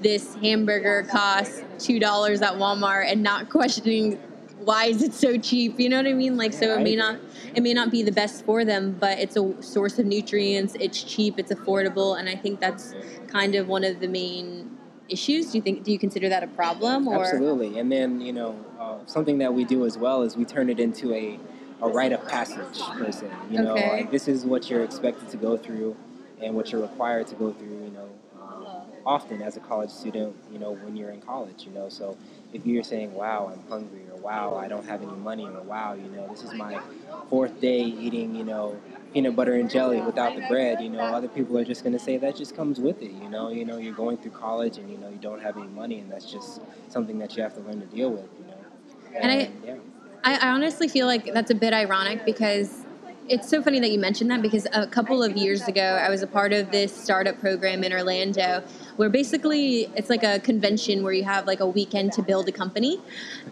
this 0.00 0.34
hamburger 0.36 1.06
costs 1.10 1.62
two 1.78 1.98
dollars 1.98 2.42
at 2.42 2.54
Walmart 2.54 3.10
and 3.10 3.22
not 3.22 3.48
questioning 3.50 4.18
why 4.58 4.86
is 4.86 5.02
it 5.02 5.14
so 5.14 5.38
cheap 5.38 5.78
you 5.78 5.88
know 5.88 5.96
what 5.96 6.06
I 6.06 6.12
mean 6.12 6.36
like 6.36 6.52
so 6.52 6.76
it 6.76 6.82
may 6.82 6.96
not 6.96 7.18
it 7.56 7.62
may 7.62 7.72
not 7.72 7.90
be 7.90 8.02
the 8.02 8.12
best 8.12 8.44
for 8.44 8.66
them, 8.66 8.98
but 9.00 9.18
it's 9.18 9.34
a 9.34 9.62
source 9.62 9.98
of 9.98 10.04
nutrients. 10.04 10.76
It's 10.78 11.02
cheap. 11.02 11.38
It's 11.38 11.50
affordable, 11.50 12.18
and 12.18 12.28
I 12.28 12.36
think 12.36 12.60
that's 12.60 12.94
kind 13.28 13.54
of 13.54 13.66
one 13.66 13.82
of 13.82 13.98
the 13.98 14.08
main 14.08 14.75
issues. 15.08 15.50
Do 15.52 15.58
you 15.58 15.62
think? 15.62 15.84
Do 15.84 15.92
you 15.92 15.98
consider 15.98 16.28
that 16.28 16.42
a 16.42 16.46
problem? 16.48 17.08
Or 17.08 17.20
Absolutely. 17.24 17.78
And 17.78 17.90
then, 17.90 18.20
you 18.20 18.32
know, 18.32 18.58
uh, 18.80 18.96
something 19.06 19.38
that 19.38 19.54
we 19.54 19.64
do 19.64 19.84
as 19.86 19.96
well 19.98 20.22
is 20.22 20.36
we 20.36 20.44
turn 20.44 20.68
it 20.70 20.80
into 20.80 21.12
a, 21.14 21.38
a 21.82 21.88
rite 21.88 22.12
of 22.12 22.26
passage 22.28 22.80
per 22.98 23.10
se. 23.12 23.28
You 23.50 23.62
know, 23.62 23.72
Okay. 23.74 23.88
like 23.88 24.10
this 24.10 24.28
is 24.28 24.44
what 24.44 24.70
you're 24.70 24.84
expected 24.84 25.28
to 25.30 25.36
go 25.36 25.56
through 25.56 25.96
and 26.40 26.54
what 26.54 26.72
you're 26.72 26.82
required 26.82 27.26
to 27.28 27.34
go 27.34 27.52
through, 27.52 27.84
you 27.84 27.90
know, 27.90 28.08
um, 28.42 28.66
often 29.06 29.40
as 29.42 29.56
a 29.56 29.60
college 29.60 29.90
student, 29.90 30.34
you 30.52 30.58
know, 30.58 30.72
when 30.72 30.96
you're 30.96 31.10
in 31.10 31.20
college, 31.20 31.64
you 31.66 31.72
know. 31.72 31.88
So 31.88 32.16
if 32.52 32.66
you're 32.66 32.82
saying, 32.84 33.14
wow, 33.14 33.50
I'm 33.52 33.62
hungry, 33.70 34.02
or 34.12 34.18
wow, 34.18 34.56
I 34.56 34.68
don't 34.68 34.84
have 34.86 35.02
any 35.02 35.12
money, 35.12 35.46
or 35.46 35.62
wow, 35.62 35.94
you 35.94 36.08
know, 36.16 36.28
this 36.28 36.42
is 36.42 36.52
my 36.54 36.80
fourth 37.30 37.60
day 37.60 37.80
eating, 37.80 38.34
you 38.34 38.44
know, 38.44 38.80
peanut 39.16 39.34
butter 39.34 39.54
and 39.54 39.70
jelly 39.70 39.98
without 40.02 40.34
the 40.34 40.42
bread, 40.42 40.78
you 40.78 40.90
know, 40.90 41.00
other 41.00 41.26
people 41.26 41.56
are 41.56 41.64
just 41.64 41.82
going 41.82 41.94
to 41.94 41.98
say 41.98 42.18
that 42.18 42.36
just 42.36 42.54
comes 42.54 42.78
with 42.78 43.00
it, 43.00 43.10
you 43.12 43.30
know. 43.30 43.48
You 43.48 43.64
know, 43.64 43.78
you're 43.78 43.94
going 43.94 44.18
through 44.18 44.32
college 44.32 44.76
and, 44.76 44.90
you 44.90 44.98
know, 44.98 45.08
you 45.08 45.16
don't 45.16 45.40
have 45.40 45.56
any 45.56 45.68
money, 45.68 46.00
and 46.00 46.12
that's 46.12 46.30
just 46.30 46.60
something 46.90 47.18
that 47.20 47.34
you 47.34 47.42
have 47.42 47.54
to 47.54 47.60
learn 47.62 47.80
to 47.80 47.86
deal 47.86 48.10
with, 48.10 48.28
you 48.38 48.46
know. 48.46 49.18
And 49.18 49.32
I- 49.32 49.50
yeah. 49.64 49.76
I, 50.22 50.34
I 50.34 50.48
honestly 50.50 50.86
feel 50.86 51.06
like 51.06 51.32
that's 51.32 51.50
a 51.50 51.54
bit 51.54 51.72
ironic 51.72 52.26
because 52.26 52.84
it's 53.26 53.48
so 53.48 53.62
funny 53.62 53.80
that 53.80 53.90
you 53.90 53.98
mentioned 53.98 54.30
that 54.32 54.42
because 54.42 54.66
a 54.74 54.86
couple 54.86 55.22
of 55.22 55.34
years 55.34 55.66
ago 55.66 55.80
I 55.80 56.10
was 56.10 56.20
a 56.20 56.26
part 56.26 56.52
of 56.52 56.70
this 56.70 56.94
startup 56.94 57.40
program 57.40 57.84
in 57.84 57.92
Orlando 57.92 58.64
where 58.96 59.08
basically 59.08 59.90
it's 59.94 60.10
like 60.10 60.22
a 60.22 60.40
convention 60.40 61.02
where 61.02 61.12
you 61.12 61.24
have 61.24 61.46
like 61.46 61.60
a 61.60 61.66
weekend 61.66 62.12
to 62.12 62.22
build 62.22 62.48
a 62.48 62.52
company. 62.52 63.00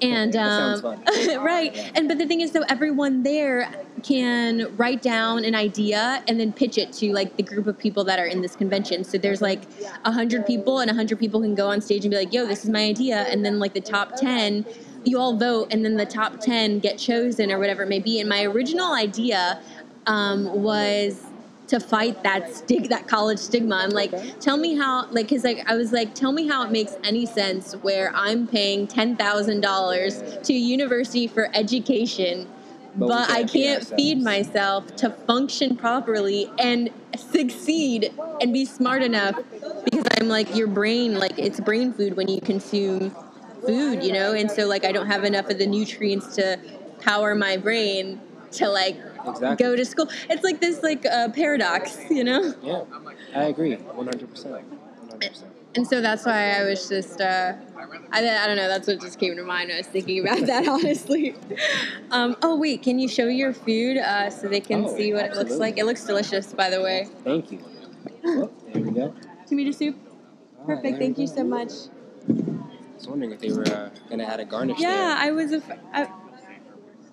And 0.01 0.35
um, 0.37 0.83
right. 1.39 1.75
Yeah. 1.75 1.91
and 1.95 2.09
but 2.09 2.19
the 2.19 2.27
thing 2.27 2.41
is 2.41 2.53
though 2.53 2.65
everyone 2.69 3.23
there 3.23 3.71
can 4.03 4.75
write 4.77 5.03
down 5.03 5.45
an 5.45 5.55
idea 5.55 6.23
and 6.29 6.39
then 6.39 6.53
pitch 6.53 6.79
it 6.79 6.93
to 6.93 7.13
like 7.13 7.37
the 7.37 7.43
group 7.43 7.67
of 7.67 7.79
people 7.79 8.05
that 8.05 8.19
are 8.19 8.27
in 8.27 8.43
this 8.43 8.57
convention. 8.57 9.05
So 9.05 9.19
there's 9.19 9.43
like 9.43 9.63
a 10.05 10.13
hundred 10.13 10.47
people 10.47 10.81
and 10.81 10.91
a 10.91 10.95
hundred 10.95 11.19
people 11.19 11.41
can 11.41 11.55
go 11.55 11.69
on 11.69 11.81
stage 11.81 12.05
and 12.05 12.11
be 12.11 12.17
like 12.17 12.33
yo 12.33 12.47
this 12.47 12.65
is 12.65 12.71
my 12.71 12.85
idea. 12.85 13.23
And 13.23 13.45
then 13.45 13.59
like 13.59 13.75
the 13.75 13.81
top 13.81 14.17
10 14.17 14.65
you 15.07 15.19
all 15.19 15.37
vote 15.37 15.69
and 15.71 15.85
then 15.85 15.97
the 15.97 16.07
top 16.07 16.41
10 16.41 16.79
get 16.79 16.99
chosen 16.99 17.53
or 17.53 17.59
whatever 17.59 17.83
it 17.83 17.89
may 17.89 17.99
be. 17.99 18.21
And 18.21 18.29
my 18.29 18.43
original 18.45 18.95
idea 18.95 19.61
um, 20.07 20.63
was 20.63 21.23
to 21.67 21.81
fight 21.81 22.23
that 22.23 22.55
stig 22.55 22.89
that 22.91 23.07
college 23.09 23.39
stigma. 23.39 23.77
I'm 23.77 23.91
like 23.91 24.13
Okay. 24.13 24.33
tell 24.41 24.57
me 24.57 24.75
how 24.77 25.07
like 25.11 25.29
because 25.29 25.45
like 25.45 25.65
i 25.71 25.75
was 25.75 25.93
like 25.93 26.15
tell 26.15 26.33
me 26.33 26.47
how 26.47 26.63
it 26.65 26.71
makes 26.71 26.95
any 27.05 27.27
sense 27.27 27.73
where 27.83 28.13
i'm 28.15 28.47
paying 28.47 28.87
$10000 28.87 30.43
to 30.43 30.53
a 30.53 30.57
university 30.57 31.27
for 31.27 31.49
education 31.55 32.49
But 32.97 33.09
but, 33.09 33.31
i 33.31 33.45
can't 33.45 33.51
feed 33.51 33.65
can't 33.65 33.85
feed 33.97 34.23
myself 34.23 34.95
to 34.97 35.11
function 35.11 35.77
properly 35.77 36.51
and 36.59 36.91
succeed 37.17 38.13
and 38.41 38.53
be 38.53 38.65
smart 38.65 39.03
enough 39.03 39.37
because 39.85 40.05
i'm 40.21 40.29
like 40.29 40.55
your 40.55 40.67
brain 40.69 41.15
like 41.19 41.39
it's 41.39 41.61
brain 41.61 41.93
food 41.93 42.17
when 42.17 42.29
you 42.29 42.41
consume 42.41 43.11
food 43.67 44.03
you 44.03 44.13
know? 44.13 44.33
And 44.35 44.51
so 44.51 44.67
like 44.67 44.85
i 44.85 44.93
don't 44.93 45.07
have 45.07 45.25
enough 45.25 45.49
of 45.49 45.59
the 45.59 45.67
nutrients 45.67 46.35
to 46.37 46.59
power 47.01 47.35
my 47.35 47.57
brain 47.57 48.21
to 48.53 48.69
like 48.69 48.97
Exactly. 49.27 49.65
go 49.65 49.77
to 49.77 49.85
school 49.85 50.09
it's 50.29 50.45
like 50.45 50.61
this 50.61 50.83
like 50.83 51.05
uh, 51.07 51.29
paradox 51.31 51.99
you 52.11 52.25
know 52.25 52.55
Yeah, 52.63 52.85
I 53.35 53.45
agree, 53.45 53.77
100%. 53.77 54.29
100%. 54.37 55.45
and 55.77 55.87
so 55.87 56.01
that's 56.01 56.25
why 56.27 56.59
i 56.59 56.65
was 56.65 56.89
just 56.89 57.21
uh 57.21 57.53
I, 58.13 58.19
I 58.43 58.47
don't 58.47 58.57
know 58.57 58.69
that's 58.69 58.87
what 58.87 59.01
just 59.01 59.19
came 59.19 59.35
to 59.37 59.43
mind 59.43 59.69
when 59.69 59.77
i 59.77 59.81
was 59.81 59.87
thinking 59.89 60.21
about 60.21 60.47
that 60.47 60.69
honestly 60.77 61.35
um, 62.11 62.37
oh 62.43 62.57
wait 62.57 62.83
can 62.83 62.99
you 62.99 63.09
show 63.09 63.27
your 63.27 63.53
food 63.53 63.99
uh, 63.99 64.31
so 64.31 64.49
they 64.49 64.61
can 64.61 64.85
Oh, 64.85 64.97
see 64.97 65.13
what 65.13 65.27
it 65.27 65.35
looks 65.37 65.57
like 65.57 65.79
it 65.79 65.85
looks 65.87 66.05
delicious 66.05 66.53
by 66.53 66.71
the 66.71 66.81
way 66.83 67.09
Thank 67.25 67.51
you. 67.53 67.61
Well, 68.23 68.51
there 68.73 68.83
we 68.83 68.91
go. 68.91 69.15
tomato 69.49 69.71
soup 69.71 69.97
Oh, 70.61 70.67
Perfect. 70.67 70.85
there 70.85 70.99
Thank 70.99 71.19
you 71.19 71.27
go. 71.27 71.35
so 71.35 71.45
much. 71.45 71.73
I 72.27 72.97
was 72.97 73.07
wondering 73.07 73.33
if 73.33 73.41
they 73.41 73.53
were 73.53 73.67
uh, 73.67 73.91
gonna 74.09 74.25
add 74.25 74.41
a 74.41 74.47
garnish 74.47 74.79
Yeah, 74.81 74.89
there. 75.19 75.29
I 75.29 75.31
was 75.31 75.53
a. 75.53 75.57
F- 75.57 75.79
I, 75.93 76.09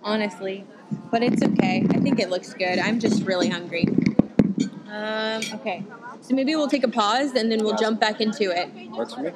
honestly, 0.03 0.65
but 1.11 1.23
it's 1.23 1.43
okay. 1.43 1.85
I 1.89 1.99
think 1.99 2.19
it 2.19 2.29
looks 2.29 2.53
good. 2.53 2.79
I'm 2.79 2.99
just 2.99 3.23
really 3.23 3.49
hungry. 3.49 3.85
Um. 4.87 5.41
Okay. 5.53 5.83
So 6.21 6.35
maybe 6.35 6.55
we'll 6.55 6.67
take 6.67 6.83
a 6.83 6.87
pause 6.89 7.33
and 7.33 7.51
then 7.51 7.63
we'll 7.63 7.75
jump 7.75 7.99
back 7.99 8.21
into 8.21 8.51
it. 8.51 8.69
Works 8.95 9.13
for 9.15 9.21
me. 9.21 9.31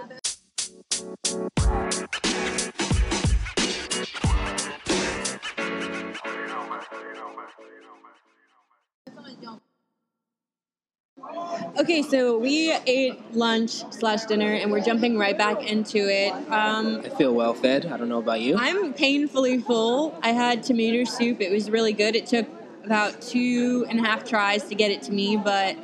Okay, 11.86 12.01
so 12.01 12.39
we 12.39 12.72
ate 12.88 13.36
lunch 13.36 13.84
slash 13.94 14.25
dinner 14.25 14.51
and 14.51 14.72
we're 14.72 14.82
jumping 14.82 15.20
right 15.20 15.38
back 15.38 15.62
into 15.62 16.00
it. 16.00 16.32
Um, 16.51 17.01
I 17.06 17.10
feel 17.10 17.32
well 17.32 17.54
fed. 17.54 17.86
I 17.86 17.96
don't 17.96 18.10
know 18.10 18.18
about 18.18 18.42
you. 18.42 18.58
I'm 18.58 18.92
painfully 18.92 19.60
full. 19.60 20.18
I 20.24 20.30
had 20.30 20.63
tomato 20.63 21.04
soup. 21.04 21.42
It 21.42 21.51
was 21.51 21.70
really 21.70 21.94
good. 21.94 22.15
It 22.15 22.25
took 22.25 22.48
about 22.84 23.22
two 23.22 23.86
and 23.88 24.00
a 24.00 24.01
half 24.01 24.27
tries 24.27 24.63
to 24.63 24.74
get 24.74 24.89
it 24.89 25.04
to 25.04 25.12
me, 25.12 25.38
but 25.38 25.77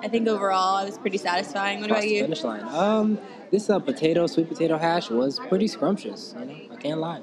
I 0.00 0.08
think 0.08 0.28
overall 0.28 0.82
it 0.82 0.84
was 0.84 0.98
pretty 0.98 1.16
satisfying. 1.16 1.80
What 1.80 1.86
Across 1.90 2.02
about 2.04 2.08
the 2.08 2.14
you? 2.14 2.22
Finish 2.24 2.44
line. 2.44 2.62
Um, 2.64 3.18
this 3.50 3.70
uh, 3.70 3.78
potato, 3.78 4.26
sweet 4.26 4.46
potato 4.46 4.76
hash 4.76 5.08
was 5.08 5.38
pretty 5.48 5.68
scrumptious. 5.68 6.34
You 6.38 6.44
know, 6.44 6.54
I 6.70 6.76
can't 6.76 7.00
lie. 7.00 7.22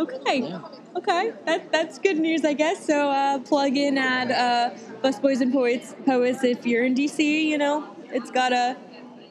Okay. 0.00 0.40
Yeah. 0.48 0.60
Okay, 0.96 1.32
that, 1.46 1.70
that's 1.70 1.98
good 1.98 2.18
news, 2.18 2.44
I 2.44 2.52
guess. 2.52 2.84
So 2.84 3.10
uh, 3.10 3.38
plug 3.38 3.76
in 3.76 3.96
at 3.96 4.30
uh, 4.30 4.74
Busboys 5.02 5.40
and 5.40 5.52
Poets, 5.52 5.94
Poets 6.04 6.42
if 6.42 6.66
you're 6.66 6.84
in 6.84 6.94
DC. 6.94 7.20
You 7.44 7.58
know, 7.58 7.94
it's 8.08 8.30
got 8.30 8.52
a 8.52 8.76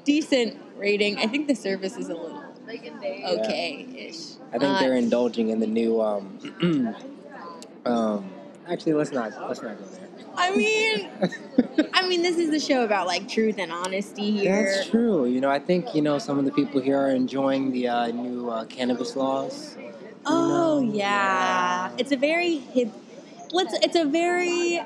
decent 0.05 0.57
rating. 0.77 1.17
I 1.17 1.27
think 1.27 1.47
the 1.47 1.55
service 1.55 1.97
is 1.97 2.09
a 2.09 2.13
little 2.13 2.43
okay-ish. 2.69 4.37
I 4.53 4.57
think 4.57 4.63
Uh, 4.63 4.79
they're 4.79 4.95
indulging 4.95 5.49
in 5.49 5.59
the 5.59 5.67
new. 5.67 6.01
Um, 6.01 6.39
um, 7.85 8.29
actually, 8.67 8.93
let's 8.93 9.11
not 9.11 9.31
let's 9.47 9.61
not 9.61 9.77
go 9.77 9.85
there. 9.85 10.07
I 10.37 10.55
mean, 10.55 11.09
I 11.93 12.07
mean, 12.07 12.21
this 12.21 12.37
is 12.37 12.51
the 12.51 12.59
show 12.59 12.85
about 12.85 13.07
like 13.07 13.27
truth 13.27 13.57
and 13.57 13.71
honesty 13.71 14.31
here. 14.31 14.75
That's 14.75 14.89
true. 14.89 15.25
You 15.25 15.41
know, 15.41 15.49
I 15.49 15.59
think 15.59 15.93
you 15.93 16.01
know 16.01 16.19
some 16.19 16.39
of 16.39 16.45
the 16.45 16.51
people 16.51 16.79
here 16.79 16.97
are 16.97 17.09
enjoying 17.09 17.71
the 17.71 17.89
uh, 17.89 18.07
new 18.07 18.49
uh, 18.49 18.65
cannabis 18.65 19.15
laws. 19.15 19.75
Oh 20.29 20.81
know, 20.81 20.93
yeah. 20.93 21.89
yeah. 21.89 21.95
it's 21.97 22.11
a 22.11 22.17
very 22.17 22.57
hip. 22.57 22.89
Let's. 23.51 23.73
It's 23.83 23.95
a 23.95 24.05
very 24.05 24.81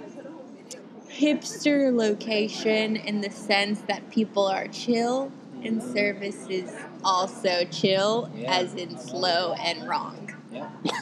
hipster 1.10 1.96
location 1.96 2.96
in 2.96 3.22
the 3.22 3.30
sense 3.30 3.82
that 3.82 4.10
people 4.10 4.48
are 4.48 4.68
chill 4.68 5.32
and 5.64 5.82
service 5.82 6.48
is 6.50 6.72
also 7.04 7.66
chill, 7.66 8.30
Yeah. 8.36 8.54
as 8.60 8.74
in 8.76 8.98
slow 8.98 9.54
and 9.54 9.88
wrong. 9.88 10.20
Yeah. 10.52 10.70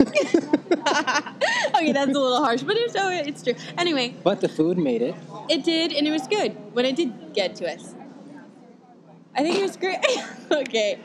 okay, 1.76 1.92
that's 1.92 2.16
a 2.16 2.20
little 2.20 2.44
harsh, 2.44 2.62
but 2.62 2.76
it's 2.78 2.96
oh, 2.98 3.10
it's 3.10 3.44
true. 3.44 3.56
Anyway, 3.78 4.16
but 4.24 4.42
the 4.42 4.50
food 4.50 4.78
made 4.78 5.02
it. 5.02 5.16
it 5.50 5.64
did, 5.64 5.92
and 5.92 6.08
it 6.08 6.12
was 6.12 6.28
good 6.28 6.56
when 6.74 6.86
it 6.86 6.96
did 6.96 7.34
get 7.34 7.56
to 7.56 7.72
us. 7.72 7.96
I 9.36 9.44
think 9.44 9.58
it 9.58 9.62
was 9.62 9.78
great. 9.78 10.00
okay. 10.52 11.00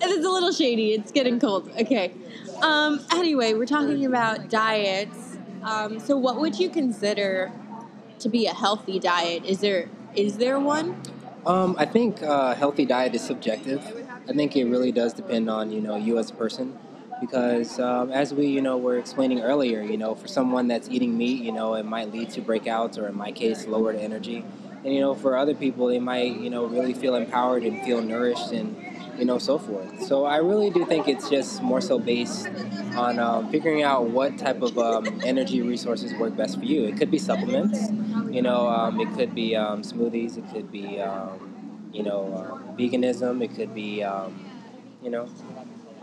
It's 0.00 0.26
a 0.26 0.30
little 0.30 0.52
shady. 0.52 0.92
It's 0.92 1.12
getting 1.12 1.38
cold. 1.38 1.70
Okay. 1.78 2.12
Um, 2.62 3.04
anyway, 3.12 3.54
we're 3.54 3.66
talking 3.66 4.04
about 4.06 4.48
diets. 4.48 5.36
Um, 5.62 6.00
so, 6.00 6.16
what 6.16 6.40
would 6.40 6.58
you 6.58 6.70
consider 6.70 7.52
to 8.20 8.28
be 8.28 8.46
a 8.46 8.54
healthy 8.54 8.98
diet? 8.98 9.44
Is 9.44 9.60
there 9.60 9.88
is 10.14 10.38
there 10.38 10.58
one? 10.58 11.00
Um, 11.46 11.76
I 11.78 11.86
think 11.86 12.22
uh, 12.22 12.54
healthy 12.54 12.84
diet 12.84 13.14
is 13.14 13.22
subjective. 13.22 13.82
I 14.28 14.32
think 14.32 14.56
it 14.56 14.64
really 14.64 14.92
does 14.92 15.12
depend 15.12 15.48
on 15.48 15.70
you 15.70 15.80
know 15.80 15.96
you 15.96 16.18
as 16.18 16.30
a 16.30 16.34
person, 16.34 16.76
because 17.20 17.78
um, 17.78 18.10
as 18.10 18.34
we 18.34 18.46
you 18.46 18.60
know 18.60 18.76
were 18.76 18.98
explaining 18.98 19.40
earlier, 19.40 19.82
you 19.82 19.96
know 19.96 20.14
for 20.14 20.28
someone 20.28 20.68
that's 20.68 20.88
eating 20.88 21.16
meat, 21.16 21.42
you 21.42 21.52
know 21.52 21.74
it 21.74 21.84
might 21.84 22.12
lead 22.12 22.30
to 22.30 22.42
breakouts 22.42 22.98
or 22.98 23.08
in 23.08 23.16
my 23.16 23.32
case 23.32 23.66
lowered 23.66 23.96
energy, 23.96 24.44
and 24.84 24.94
you 24.94 25.00
know 25.00 25.14
for 25.14 25.36
other 25.36 25.54
people 25.54 25.86
they 25.86 26.00
might 26.00 26.36
you 26.36 26.50
know 26.50 26.66
really 26.66 26.92
feel 26.92 27.14
empowered 27.14 27.62
and 27.62 27.82
feel 27.82 28.02
nourished 28.02 28.52
and 28.52 28.76
you 29.18 29.24
know 29.24 29.38
so 29.38 29.58
forth. 29.58 30.02
So 30.02 30.24
I 30.24 30.38
really 30.38 30.70
do 30.70 30.84
think 30.84 31.08
it's 31.08 31.28
just 31.28 31.62
more 31.62 31.80
so 31.80 31.98
based 31.98 32.48
on 32.96 33.18
um, 33.18 33.50
figuring 33.50 33.82
out 33.82 34.10
what 34.10 34.38
type 34.38 34.62
of 34.62 34.78
um, 34.78 35.20
energy 35.24 35.60
resources 35.62 36.14
work 36.14 36.36
best 36.36 36.58
for 36.58 36.64
you. 36.64 36.84
It 36.84 36.96
could 36.96 37.10
be 37.10 37.18
supplements, 37.18 37.90
you 38.32 38.42
know, 38.42 38.68
um, 38.68 39.00
it 39.00 39.12
could 39.14 39.34
be 39.34 39.56
um, 39.56 39.82
smoothies, 39.82 40.38
it 40.38 40.44
could 40.52 40.70
be, 40.70 41.00
um, 41.00 41.88
you 41.92 42.02
know, 42.02 42.32
uh, 42.32 42.76
veganism, 42.76 43.42
it 43.42 43.54
could 43.56 43.74
be, 43.74 44.04
you 45.02 45.10
know, 45.10 45.28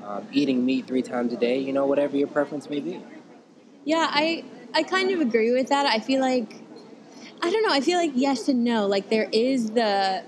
um, 0.03 0.27
eating 0.31 0.65
meat 0.65 0.85
three 0.87 1.01
times 1.01 1.33
a 1.33 1.37
day, 1.37 1.57
you 1.57 1.73
know, 1.73 1.85
whatever 1.85 2.15
your 2.15 2.27
preference 2.27 2.69
may 2.69 2.79
be. 2.79 3.01
Yeah, 3.85 4.07
I 4.11 4.43
I 4.73 4.83
kind 4.83 5.11
of 5.11 5.21
agree 5.21 5.51
with 5.51 5.69
that. 5.69 5.85
I 5.85 5.99
feel 5.99 6.19
like 6.21 6.55
I 7.41 7.49
don't 7.51 7.63
know. 7.63 7.71
I 7.73 7.81
feel 7.81 7.97
like 7.97 8.11
yes 8.15 8.47
and 8.47 8.63
no. 8.63 8.87
Like 8.87 9.09
there 9.09 9.29
is 9.31 9.71
the 9.71 10.23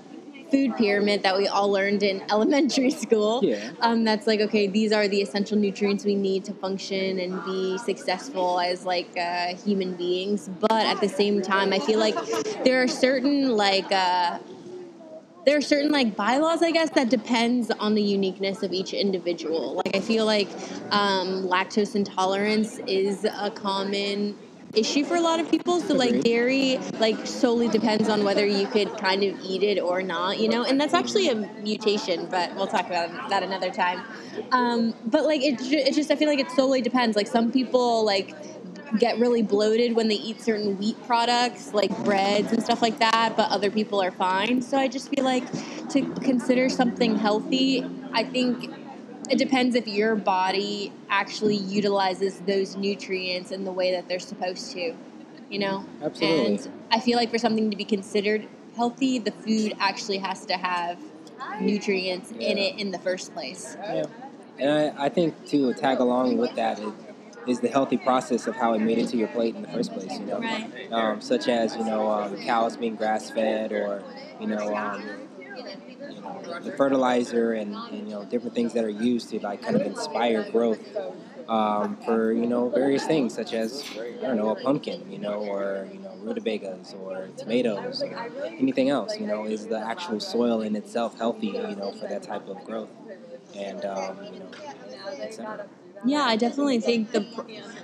food 0.50 0.76
pyramid 0.76 1.22
that 1.22 1.36
we 1.36 1.46
all 1.46 1.70
learned 1.70 2.02
in 2.02 2.22
elementary 2.30 2.90
school. 2.90 3.40
Yeah. 3.42 3.70
Um, 3.80 4.04
that's 4.04 4.26
like 4.26 4.40
okay, 4.40 4.66
these 4.66 4.92
are 4.92 5.08
the 5.08 5.22
essential 5.22 5.56
nutrients 5.56 6.04
we 6.04 6.14
need 6.14 6.44
to 6.46 6.54
function 6.54 7.18
and 7.18 7.44
be 7.44 7.78
successful 7.78 8.60
as 8.60 8.84
like 8.84 9.16
uh, 9.16 9.54
human 9.56 9.94
beings. 9.94 10.48
But 10.60 10.72
at 10.72 11.00
the 11.00 11.08
same 11.08 11.42
time, 11.42 11.72
I 11.72 11.78
feel 11.78 11.98
like 11.98 12.16
there 12.64 12.82
are 12.82 12.88
certain 12.88 13.56
like. 13.56 13.90
Uh, 13.90 14.38
there 15.46 15.56
are 15.56 15.62
certain 15.62 15.90
like 15.90 16.14
bylaws 16.14 16.62
i 16.62 16.70
guess 16.70 16.90
that 16.90 17.08
depends 17.08 17.70
on 17.70 17.94
the 17.94 18.02
uniqueness 18.02 18.62
of 18.62 18.70
each 18.70 18.92
individual 18.92 19.76
like 19.76 19.96
i 19.96 20.00
feel 20.00 20.26
like 20.26 20.48
um, 20.90 21.48
lactose 21.48 21.94
intolerance 21.94 22.78
is 22.86 23.24
a 23.24 23.50
common 23.50 24.36
issue 24.74 25.04
for 25.04 25.16
a 25.16 25.20
lot 25.20 25.40
of 25.40 25.50
people. 25.50 25.80
So 25.80 25.94
like 25.94 26.22
dairy 26.22 26.78
like 26.98 27.26
solely 27.26 27.68
depends 27.68 28.08
on 28.08 28.24
whether 28.24 28.46
you 28.46 28.66
could 28.66 28.96
kind 28.98 29.22
of 29.24 29.38
eat 29.44 29.62
it 29.62 29.80
or 29.80 30.02
not 30.02 30.38
you 30.38 30.48
know? 30.48 30.64
And 30.64 30.80
that's 30.80 30.94
actually 30.94 31.28
a 31.28 31.34
mutation 31.62 32.26
but 32.30 32.54
we'll 32.56 32.66
talk 32.66 32.86
about 32.86 33.10
that 33.30 33.42
another 33.42 33.70
time. 33.70 34.02
Um, 34.52 34.94
but 35.04 35.24
like 35.24 35.42
it, 35.42 35.60
it 35.60 35.94
just 35.94 36.10
i 36.10 36.16
feel 36.16 36.28
like 36.28 36.38
it 36.40 36.50
solely 36.50 36.80
depends. 36.82 37.16
Like 37.16 37.26
some 37.26 37.50
people 37.50 38.04
like 38.04 38.34
get 38.98 39.18
really 39.18 39.42
bloated 39.42 39.94
when 39.94 40.08
they 40.08 40.14
eat 40.14 40.40
certain 40.40 40.78
wheat 40.78 40.96
products 41.02 41.74
like 41.74 41.96
breads 42.04 42.52
and 42.52 42.62
stuff 42.62 42.80
like 42.80 42.98
that 42.98 43.34
but 43.36 43.50
other 43.50 43.70
people 43.70 44.00
are 44.02 44.10
fine. 44.12 44.62
So 44.62 44.78
i 44.78 44.88
just 44.88 45.08
feel 45.10 45.24
like 45.24 45.44
to 45.90 46.02
consider 46.22 46.68
something 46.68 47.16
healthy 47.16 47.84
i 48.14 48.24
think 48.24 48.70
it 49.30 49.38
depends 49.38 49.74
if 49.74 49.86
your 49.86 50.14
body 50.16 50.92
actually 51.10 51.56
utilizes 51.56 52.40
those 52.40 52.76
nutrients 52.76 53.50
in 53.50 53.64
the 53.64 53.72
way 53.72 53.92
that 53.92 54.08
they're 54.08 54.18
supposed 54.18 54.72
to 54.72 54.94
you 55.50 55.58
know 55.58 55.84
Absolutely. 56.02 56.46
and 56.46 56.68
i 56.90 57.00
feel 57.00 57.16
like 57.16 57.30
for 57.30 57.38
something 57.38 57.70
to 57.70 57.76
be 57.76 57.84
considered 57.84 58.46
healthy 58.76 59.18
the 59.18 59.32
food 59.32 59.74
actually 59.80 60.18
has 60.18 60.44
to 60.46 60.54
have 60.54 60.98
nutrients 61.60 62.30
in 62.32 62.58
it 62.58 62.78
in 62.78 62.90
the 62.90 62.98
first 62.98 63.32
place 63.34 63.76
Yeah. 63.82 64.04
And 64.58 64.70
I, 64.70 65.04
I 65.06 65.08
think 65.08 65.46
to 65.46 65.72
tag 65.74 66.00
along 66.00 66.36
with 66.36 66.54
that 66.56 66.80
is, 66.80 66.92
is 67.46 67.60
the 67.60 67.68
healthy 67.68 67.96
process 67.96 68.46
of 68.46 68.56
how 68.56 68.74
it 68.74 68.80
made 68.80 68.98
it 68.98 69.08
to 69.08 69.16
your 69.16 69.28
plate 69.28 69.54
in 69.54 69.62
the 69.62 69.68
first 69.68 69.92
place, 69.92 70.18
you 70.18 70.26
know? 70.26 70.40
Right. 70.40 70.92
Um, 70.92 71.20
such 71.20 71.48
as, 71.48 71.76
you 71.76 71.84
know, 71.84 72.10
um, 72.10 72.36
cows 72.42 72.76
being 72.76 72.96
grass 72.96 73.30
fed 73.30 73.72
or, 73.72 74.02
you 74.40 74.48
know, 74.48 74.74
um, 74.76 75.02
you 75.02 75.06
know, 75.06 75.27
the 76.62 76.72
fertilizer 76.72 77.52
and, 77.52 77.86
and, 77.90 78.08
you 78.08 78.14
know, 78.14 78.24
different 78.24 78.54
things 78.54 78.72
that 78.74 78.84
are 78.84 78.90
used 78.90 79.30
to 79.30 79.40
like 79.40 79.62
kind 79.62 79.76
of 79.76 79.82
inspire 79.82 80.42
growth 80.42 80.80
um, 81.48 81.96
for, 82.04 82.32
you 82.32 82.46
know, 82.46 82.68
various 82.68 83.06
things 83.06 83.34
such 83.34 83.52
as, 83.54 83.84
I 84.22 84.26
don't 84.26 84.36
know, 84.36 84.50
a 84.50 84.56
pumpkin, 84.56 85.10
you 85.10 85.18
know, 85.18 85.40
or, 85.40 85.88
you 85.92 86.00
know, 86.00 86.12
rutabagas 86.22 86.94
or 86.94 87.28
tomatoes 87.36 88.02
or 88.02 88.30
anything 88.58 88.90
else, 88.90 89.18
you 89.18 89.26
know, 89.26 89.46
is 89.46 89.66
the 89.68 89.78
actual 89.78 90.20
soil 90.20 90.60
in 90.62 90.76
itself 90.76 91.18
healthy, 91.18 91.48
you 91.48 91.76
know, 91.76 91.92
for 91.92 92.06
that 92.06 92.22
type 92.22 92.48
of 92.48 92.62
growth 92.64 92.90
and 93.54 93.84
um, 93.84 94.18
you 94.32 94.40
know. 94.40 94.50
Yeah, 96.04 96.22
I 96.22 96.36
definitely 96.36 96.80
think 96.80 97.12
the 97.12 97.26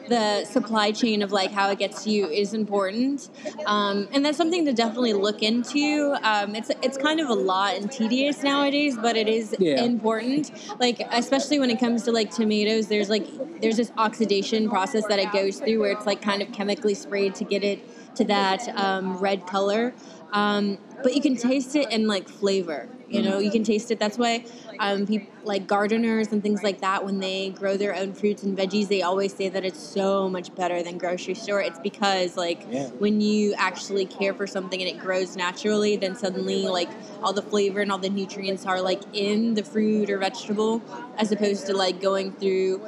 the 0.09 0.45
supply 0.45 0.93
chain 0.93 1.23
of 1.23 1.33
like 1.33 1.51
how 1.51 1.71
it 1.71 1.79
gets 1.79 2.05
to 2.05 2.11
you 2.11 2.27
is 2.29 2.55
important, 2.55 3.29
um, 3.67 4.09
and 4.13 4.25
that's 4.25 4.37
something 4.37 4.65
to 4.67 4.73
definitely 4.73 5.15
look 5.15 5.43
into. 5.43 6.15
Um, 6.23 6.55
it's 6.55 6.71
it's 6.83 6.97
kind 6.97 7.21
of 7.21 7.29
a 7.29 7.35
lot 7.35 7.77
and 7.77 7.91
tedious 7.91 8.43
nowadays, 8.43 8.97
but 8.97 9.17
it 9.17 9.29
is 9.29 9.57
Yeah. 9.59 9.83
important. 9.85 10.53
Like 10.79 11.01
especially 11.11 11.59
when 11.59 11.71
it 11.71 11.81
comes 11.81 12.03
to 12.05 12.13
like 12.13 12.31
tomatoes, 12.31 12.87
there's 12.89 13.11
like 13.11 13.27
there's 13.61 13.77
this 13.77 13.93
oxidation 13.97 14.69
process 14.69 15.07
that 15.07 15.19
it 15.19 15.33
goes 15.33 15.59
through 15.59 15.81
where 15.81 15.93
it's 15.93 16.07
like 16.07 16.23
kind 16.23 16.43
of 16.43 16.53
chemically 16.53 16.95
sprayed 16.95 17.35
to 17.37 17.45
get 17.45 17.65
it 17.65 17.81
to 18.17 18.25
that 18.27 18.61
um, 18.79 19.17
red 19.19 19.47
color. 19.47 19.95
Um, 20.33 20.79
but 21.03 21.15
you 21.15 21.21
can 21.21 21.37
taste 21.37 21.77
it 21.77 21.91
in 21.93 22.07
like 22.07 22.29
flavor, 22.29 22.89
You 23.15 23.23
know, 23.23 23.39
you 23.39 23.51
can 23.51 23.63
taste 23.65 23.91
it. 23.91 23.99
That's 23.99 24.19
why 24.19 24.45
um, 24.81 25.07
people 25.07 25.29
like 25.45 25.67
gardeners 25.67 26.29
and 26.33 26.43
things 26.43 26.63
like 26.63 26.81
that, 26.81 27.05
when 27.05 27.21
they 27.21 27.51
grow 27.51 27.77
their 27.77 27.95
own 27.95 28.15
fruits 28.15 28.43
and 28.43 28.57
veggies, 28.57 28.89
they 28.89 29.03
always 29.03 29.35
say 29.35 29.49
that 29.49 29.65
it's 29.65 29.79
so 29.79 30.29
much 30.29 30.55
better 30.55 30.83
than 30.83 30.99
grocery 30.99 31.35
store. 31.35 31.61
It's 31.61 31.79
because 31.83 32.37
like 32.37 32.67
Yeah. 32.71 32.89
when 32.99 33.21
you 33.21 33.55
actually 33.59 34.07
care 34.07 34.35
for 34.35 34.47
something 34.47 34.81
and 34.81 34.89
it 34.89 34.99
grows 34.99 35.37
naturally, 35.37 35.97
then 35.97 36.15
suddenly 36.17 36.67
like 36.67 36.91
all 37.23 37.33
the 37.33 37.43
flavor 37.43 37.81
and 37.81 37.93
all 37.93 37.99
the 37.99 38.11
nutrients 38.11 38.67
are 38.67 38.81
like 38.81 39.03
in 39.13 39.55
the 39.55 39.65
fruit 39.65 40.11
or 40.11 40.19
vegetable, 40.19 40.83
as 41.19 41.31
opposed 41.31 41.67
to 41.67 41.75
like 41.75 42.01
going 42.01 42.33
through 42.33 42.83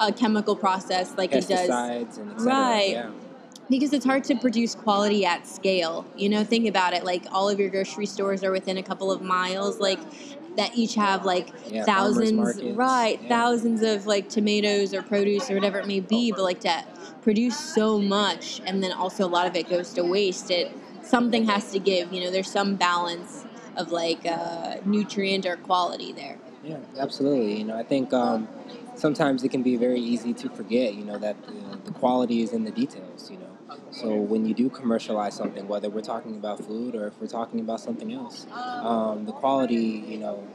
a 0.00 0.12
chemical 0.12 0.56
process 0.56 1.14
like 1.16 1.32
it 1.34 1.48
does. 1.48 1.68
Right. 2.46 2.90
Yeah. 2.90 3.10
Because 3.70 3.92
it's 3.92 4.04
hard 4.04 4.24
to 4.24 4.36
produce 4.36 4.74
quality 4.74 5.24
at 5.24 5.46
scale. 5.46 6.06
You 6.16 6.28
know, 6.28 6.44
think 6.44 6.66
about 6.66 6.94
it. 6.94 7.04
Like 7.04 7.26
all 7.32 7.48
of 7.48 7.58
your 7.60 7.70
grocery 7.70 8.06
stores 8.06 8.42
are 8.42 8.50
within 8.52 8.78
a 8.78 8.82
couple 8.82 9.12
of 9.12 9.22
miles. 9.22 9.78
Like 9.80 10.00
that 10.56 10.76
each 10.76 10.94
have 10.94 11.24
like 11.24 11.52
Yeah, 11.70 11.84
thousands, 11.84 12.60
right? 12.62 13.20
yeah. 13.20 13.28
Thousands 13.28 13.82
of 13.82 14.06
like 14.06 14.28
tomatoes 14.28 14.92
or 14.94 15.02
produce 15.02 15.50
or 15.50 15.54
whatever 15.54 15.78
it 15.78 15.86
may 15.86 16.00
be. 16.00 16.32
But 16.32 16.42
like 16.42 16.60
to 16.60 16.84
produce 17.22 17.58
so 17.58 17.98
much, 17.98 18.60
and 18.66 18.82
then 18.82 18.92
also 18.92 19.26
a 19.26 19.28
lot 19.28 19.46
of 19.46 19.54
it 19.56 19.68
goes 19.68 19.92
to 19.94 20.02
waste. 20.02 20.50
It 20.50 20.76
something 21.02 21.46
has 21.46 21.70
to 21.72 21.78
give. 21.78 22.12
You 22.12 22.24
know, 22.24 22.30
there's 22.30 22.50
some 22.50 22.76
balance 22.76 23.44
of 23.76 23.92
like 23.92 24.26
uh, 24.26 24.76
nutrient 24.84 25.46
or 25.46 25.56
quality 25.56 26.12
there. 26.12 26.38
Yeah, 26.64 26.78
absolutely. 26.98 27.58
You 27.58 27.64
know, 27.64 27.76
I 27.76 27.84
think 27.84 28.12
um, 28.12 28.48
sometimes 28.96 29.44
it 29.44 29.50
can 29.50 29.62
be 29.62 29.76
very 29.76 30.00
easy 30.00 30.32
to 30.34 30.48
forget, 30.50 30.94
you 30.94 31.04
know, 31.04 31.18
that 31.18 31.36
the, 31.46 31.78
the 31.84 31.92
quality 31.92 32.42
is 32.42 32.52
in 32.52 32.64
the 32.64 32.70
details, 32.72 33.30
you 33.30 33.38
know. 33.38 33.47
So 33.90 34.14
when 34.14 34.46
you 34.46 34.54
do 34.54 34.70
commercialize 34.70 35.34
something, 35.34 35.66
whether 35.68 35.90
we're 35.90 36.00
talking 36.00 36.36
about 36.36 36.64
food 36.64 36.94
or 36.94 37.08
if 37.08 37.20
we're 37.20 37.26
talking 37.26 37.60
about 37.60 37.80
something 37.80 38.12
else, 38.12 38.46
um, 38.52 39.26
the 39.26 39.32
quality, 39.32 40.04
you 40.06 40.18
know, 40.18 40.46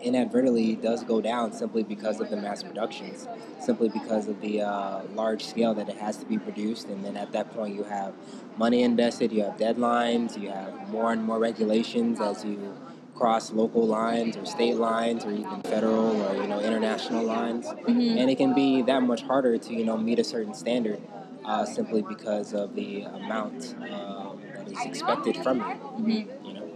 inadvertently 0.00 0.76
does 0.76 1.02
go 1.02 1.20
down 1.20 1.52
simply 1.52 1.82
because 1.82 2.20
of 2.20 2.30
the 2.30 2.36
mass 2.36 2.62
productions, 2.62 3.26
simply 3.60 3.88
because 3.88 4.28
of 4.28 4.40
the 4.40 4.62
uh, 4.62 5.02
large 5.14 5.44
scale 5.44 5.74
that 5.74 5.88
it 5.88 5.96
has 5.96 6.16
to 6.18 6.26
be 6.26 6.38
produced. 6.38 6.88
And 6.88 7.04
then 7.04 7.16
at 7.16 7.32
that 7.32 7.52
point, 7.54 7.74
you 7.74 7.84
have 7.84 8.14
money 8.56 8.82
invested, 8.82 9.32
you 9.32 9.42
have 9.42 9.56
deadlines, 9.56 10.40
you 10.40 10.50
have 10.50 10.88
more 10.90 11.12
and 11.12 11.22
more 11.22 11.38
regulations 11.38 12.20
as 12.20 12.44
you 12.44 12.76
cross 13.14 13.50
local 13.52 13.84
lines 13.84 14.36
or 14.36 14.46
state 14.46 14.76
lines 14.76 15.24
or 15.24 15.32
even 15.32 15.60
federal 15.62 16.22
or 16.22 16.36
you 16.36 16.46
know 16.46 16.60
international 16.60 17.24
lines. 17.24 17.66
And 17.86 18.30
it 18.30 18.36
can 18.36 18.54
be 18.54 18.82
that 18.82 19.02
much 19.02 19.22
harder 19.22 19.58
to 19.58 19.74
you 19.74 19.84
know 19.84 19.96
meet 19.96 20.20
a 20.20 20.24
certain 20.24 20.54
standard 20.54 21.00
uh, 21.48 21.64
simply 21.64 22.02
because 22.02 22.54
of 22.54 22.74
the 22.74 23.02
amount 23.02 23.74
um, 23.92 24.38
that 24.54 24.66
is 24.68 24.84
expected 24.86 25.36
from 25.38 25.58
you 25.98 26.28
you 26.44 26.54
know 26.54 26.66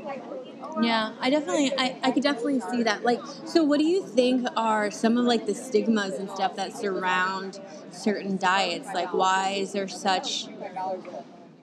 Yeah, 0.83 1.13
I 1.21 1.31
definitely, 1.31 1.73
I, 1.79 1.97
I 2.03 2.11
could 2.13 2.23
definitely 2.23 2.61
see 2.61 2.83
that. 2.85 3.05
Like, 3.05 3.21
so 3.45 3.63
what 3.63 3.79
do 3.79 3.85
you 3.85 4.03
think 4.07 4.47
are 4.57 4.91
some 4.91 5.19
of 5.19 5.25
like 5.27 5.47
the 5.47 5.55
stigmas 5.55 6.15
and 6.19 6.31
stuff 6.31 6.57
that 6.57 6.73
surround 6.73 7.61
certain 7.91 8.39
diets? 8.39 8.89
Like, 8.95 9.13
why 9.13 9.51
is 9.51 9.73
there 9.73 9.89
such? 9.89 10.49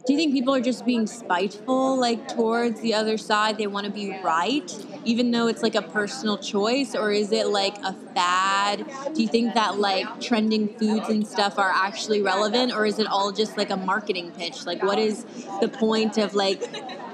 Do 0.05 0.13
you 0.13 0.17
think 0.17 0.33
people 0.33 0.55
are 0.55 0.61
just 0.61 0.85
being 0.85 1.05
spiteful, 1.07 1.99
like 1.99 2.27
towards 2.27 2.79
the 2.79 2.93
other 2.93 3.17
side? 3.17 3.57
They 3.57 3.67
want 3.67 3.85
to 3.85 3.91
be 3.91 4.17
right, 4.23 4.71
even 5.03 5.31
though 5.31 5.47
it's 5.47 5.61
like 5.61 5.75
a 5.75 5.81
personal 5.81 6.37
choice, 6.37 6.95
or 6.95 7.11
is 7.11 7.31
it 7.31 7.47
like 7.47 7.77
a 7.83 7.93
fad? 8.15 8.85
Do 9.13 9.21
you 9.21 9.27
think 9.27 9.53
that 9.55 9.77
like 9.77 10.19
trending 10.21 10.69
foods 10.69 11.09
and 11.09 11.27
stuff 11.27 11.59
are 11.59 11.71
actually 11.71 12.21
relevant, 12.21 12.71
or 12.73 12.85
is 12.85 12.97
it 12.97 13.07
all 13.07 13.31
just 13.31 13.57
like 13.57 13.69
a 13.69 13.77
marketing 13.77 14.31
pitch? 14.31 14.65
Like, 14.65 14.81
what 14.81 14.97
is 14.99 15.25
the 15.61 15.67
point 15.67 16.17
of 16.17 16.33
like 16.33 16.63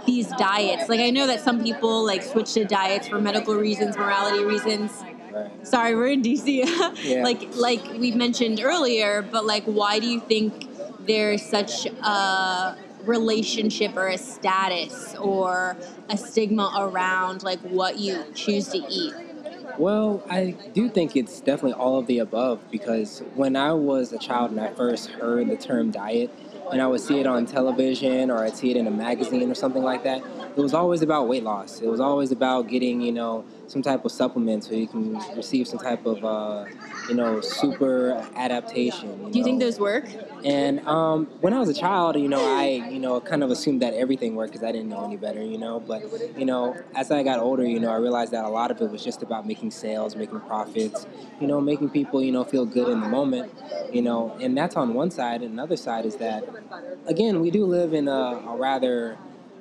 these 0.05 0.27
diets? 0.37 0.87
Like, 0.87 0.99
I 0.99 1.09
know 1.09 1.25
that 1.27 1.41
some 1.41 1.63
people 1.63 2.05
like 2.05 2.21
switch 2.23 2.53
to 2.53 2.65
diets 2.65 3.07
for 3.07 3.19
medical 3.19 3.55
reasons, 3.55 3.97
morality 3.97 4.43
reasons. 4.45 5.03
Sorry, 5.63 5.95
we're 5.95 6.07
in 6.07 6.21
DC. 6.21 6.63
Yeah. 7.03 7.23
like, 7.23 7.55
like 7.55 7.83
we 7.99 8.11
mentioned 8.11 8.61
earlier, 8.63 9.21
but 9.21 9.45
like, 9.45 9.63
why 9.65 9.99
do 9.99 10.07
you 10.07 10.19
think 10.21 10.64
there's 11.07 11.43
such 11.43 11.85
a 11.85 12.77
relationship 13.03 13.95
or 13.95 14.07
a 14.07 14.17
status 14.17 15.15
or 15.19 15.77
a 16.09 16.17
stigma 16.17 16.71
around 16.77 17.43
like 17.43 17.59
what 17.61 17.97
you 17.99 18.23
choose 18.33 18.69
to 18.69 18.77
eat? 18.77 19.13
Well, 19.77 20.23
I 20.29 20.55
do 20.73 20.89
think 20.89 21.15
it's 21.15 21.41
definitely 21.41 21.73
all 21.73 21.99
of 21.99 22.07
the 22.07 22.19
above 22.19 22.61
because 22.71 23.21
when 23.35 23.55
I 23.55 23.73
was 23.73 24.13
a 24.13 24.17
child 24.17 24.51
and 24.51 24.59
I 24.59 24.69
first 24.69 25.09
heard 25.09 25.49
the 25.49 25.57
term 25.57 25.91
diet, 25.91 26.31
and 26.71 26.81
I 26.81 26.87
would 26.87 27.01
see 27.01 27.19
it 27.19 27.27
on 27.27 27.45
television 27.45 28.31
or 28.31 28.43
I'd 28.43 28.55
see 28.55 28.71
it 28.71 28.77
in 28.77 28.87
a 28.87 28.91
magazine 28.91 29.49
or 29.51 29.55
something 29.55 29.83
like 29.83 30.03
that, 30.03 30.23
it 30.55 30.61
was 30.61 30.73
always 30.73 31.01
about 31.01 31.27
weight 31.27 31.43
loss. 31.43 31.81
It 31.81 31.87
was 31.87 31.99
always 31.99 32.31
about 32.31 32.67
getting, 32.67 33.01
you 33.01 33.11
know, 33.11 33.45
some 33.67 33.81
type 33.81 34.05
of 34.05 34.11
supplement 34.11 34.63
so 34.63 34.73
you 34.73 34.87
can 34.87 35.15
receive 35.35 35.67
some 35.67 35.79
type 35.79 36.05
of, 36.05 36.23
uh, 36.23 36.65
you 37.09 37.15
know, 37.15 37.41
super 37.41 38.11
adaptation. 38.35 39.31
Do 39.31 39.37
you 39.37 39.43
think 39.43 39.59
those 39.59 39.79
work? 39.79 40.05
And 40.45 40.79
um, 40.87 41.25
when 41.41 41.53
I 41.53 41.59
was 41.59 41.69
a 41.69 41.73
child, 41.73 42.15
you 42.17 42.27
know, 42.27 42.39
I, 42.39 42.67
you 42.91 42.99
know, 42.99 43.19
kind 43.19 43.43
of 43.43 43.49
assumed 43.49 43.81
that 43.81 43.93
everything 43.95 44.35
worked 44.35 44.53
because 44.53 44.63
I 44.63 44.71
didn't 44.71 44.89
know 44.89 45.03
any 45.03 45.17
better, 45.17 45.43
you 45.43 45.57
know. 45.57 45.79
But, 45.79 46.03
you 46.37 46.45
know, 46.45 46.75
as 46.95 47.11
I 47.11 47.23
got 47.23 47.39
older, 47.39 47.65
you 47.65 47.79
know, 47.79 47.91
I 47.91 47.97
realized 47.97 48.31
that 48.31 48.45
a 48.45 48.49
lot 48.49 48.69
of 48.71 48.79
it 48.79 48.91
was 48.91 49.03
just 49.03 49.23
about 49.23 49.47
making 49.47 49.71
sales, 49.71 50.15
making 50.15 50.39
profits, 50.41 51.07
you 51.41 51.47
know, 51.47 51.59
making 51.59 51.89
people, 51.89 52.21
you 52.21 52.31
know, 52.31 52.43
feel 52.43 52.65
good 52.65 52.87
in 52.87 53.01
the 53.01 53.09
moment, 53.09 53.51
you 53.91 54.03
know. 54.03 54.37
And 54.39 54.55
that's 54.55 54.75
on 54.75 54.93
one 54.93 55.09
side. 55.09 55.41
And 55.41 55.51
another 55.51 55.77
side 55.77 56.05
is 56.05 56.15
that, 56.17 56.43
again, 57.07 57.41
we 57.41 57.51
do 57.51 57.65
live 57.65 57.93
in 57.93 58.07
a, 58.07 58.11
a 58.47 58.55
rather 58.57 59.17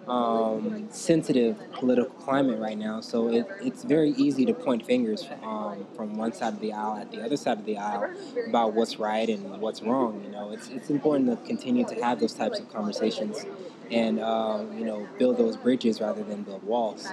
um, 0.09 0.87
sensitive 0.91 1.57
political 1.73 2.13
climate 2.17 2.59
right 2.61 2.77
now. 2.77 3.01
So 3.01 3.29
it, 3.29 3.47
it's 3.63 3.85
very 3.85 4.11
easy 4.11 4.45
to 4.47 4.55
point 4.55 4.85
fingers 4.85 5.29
um, 5.43 5.87
from 5.97 6.17
one 6.17 6.33
side 6.33 6.55
of 6.55 6.61
the 6.61 6.73
aisle 6.73 6.99
at 6.99 7.11
the 7.11 7.23
other 7.23 7.37
side 7.37 7.59
of 7.59 7.65
the 7.65 7.79
aisle 7.79 8.11
about 8.49 8.75
what's 8.75 8.99
right 8.99 9.29
and 9.29 9.61
what's 9.61 9.83
wrong. 9.83 10.23
You 10.25 10.31
know, 10.31 10.51
it's 10.53 10.69
it's 10.69 10.91
important 10.91 11.31
to 11.31 11.47
continue 11.47 11.85
to 11.87 11.95
have 12.03 12.21
those 12.21 12.35
types 12.35 12.59
of 12.61 12.71
conversations 12.73 13.47
and 13.91 14.21
um, 14.21 14.77
you 14.79 14.85
know 14.85 15.07
build 15.19 15.39
those 15.39 15.57
bridges 15.57 16.01
rather 16.01 16.23
than 16.23 16.43
build 16.43 16.63
walls. 16.65 17.09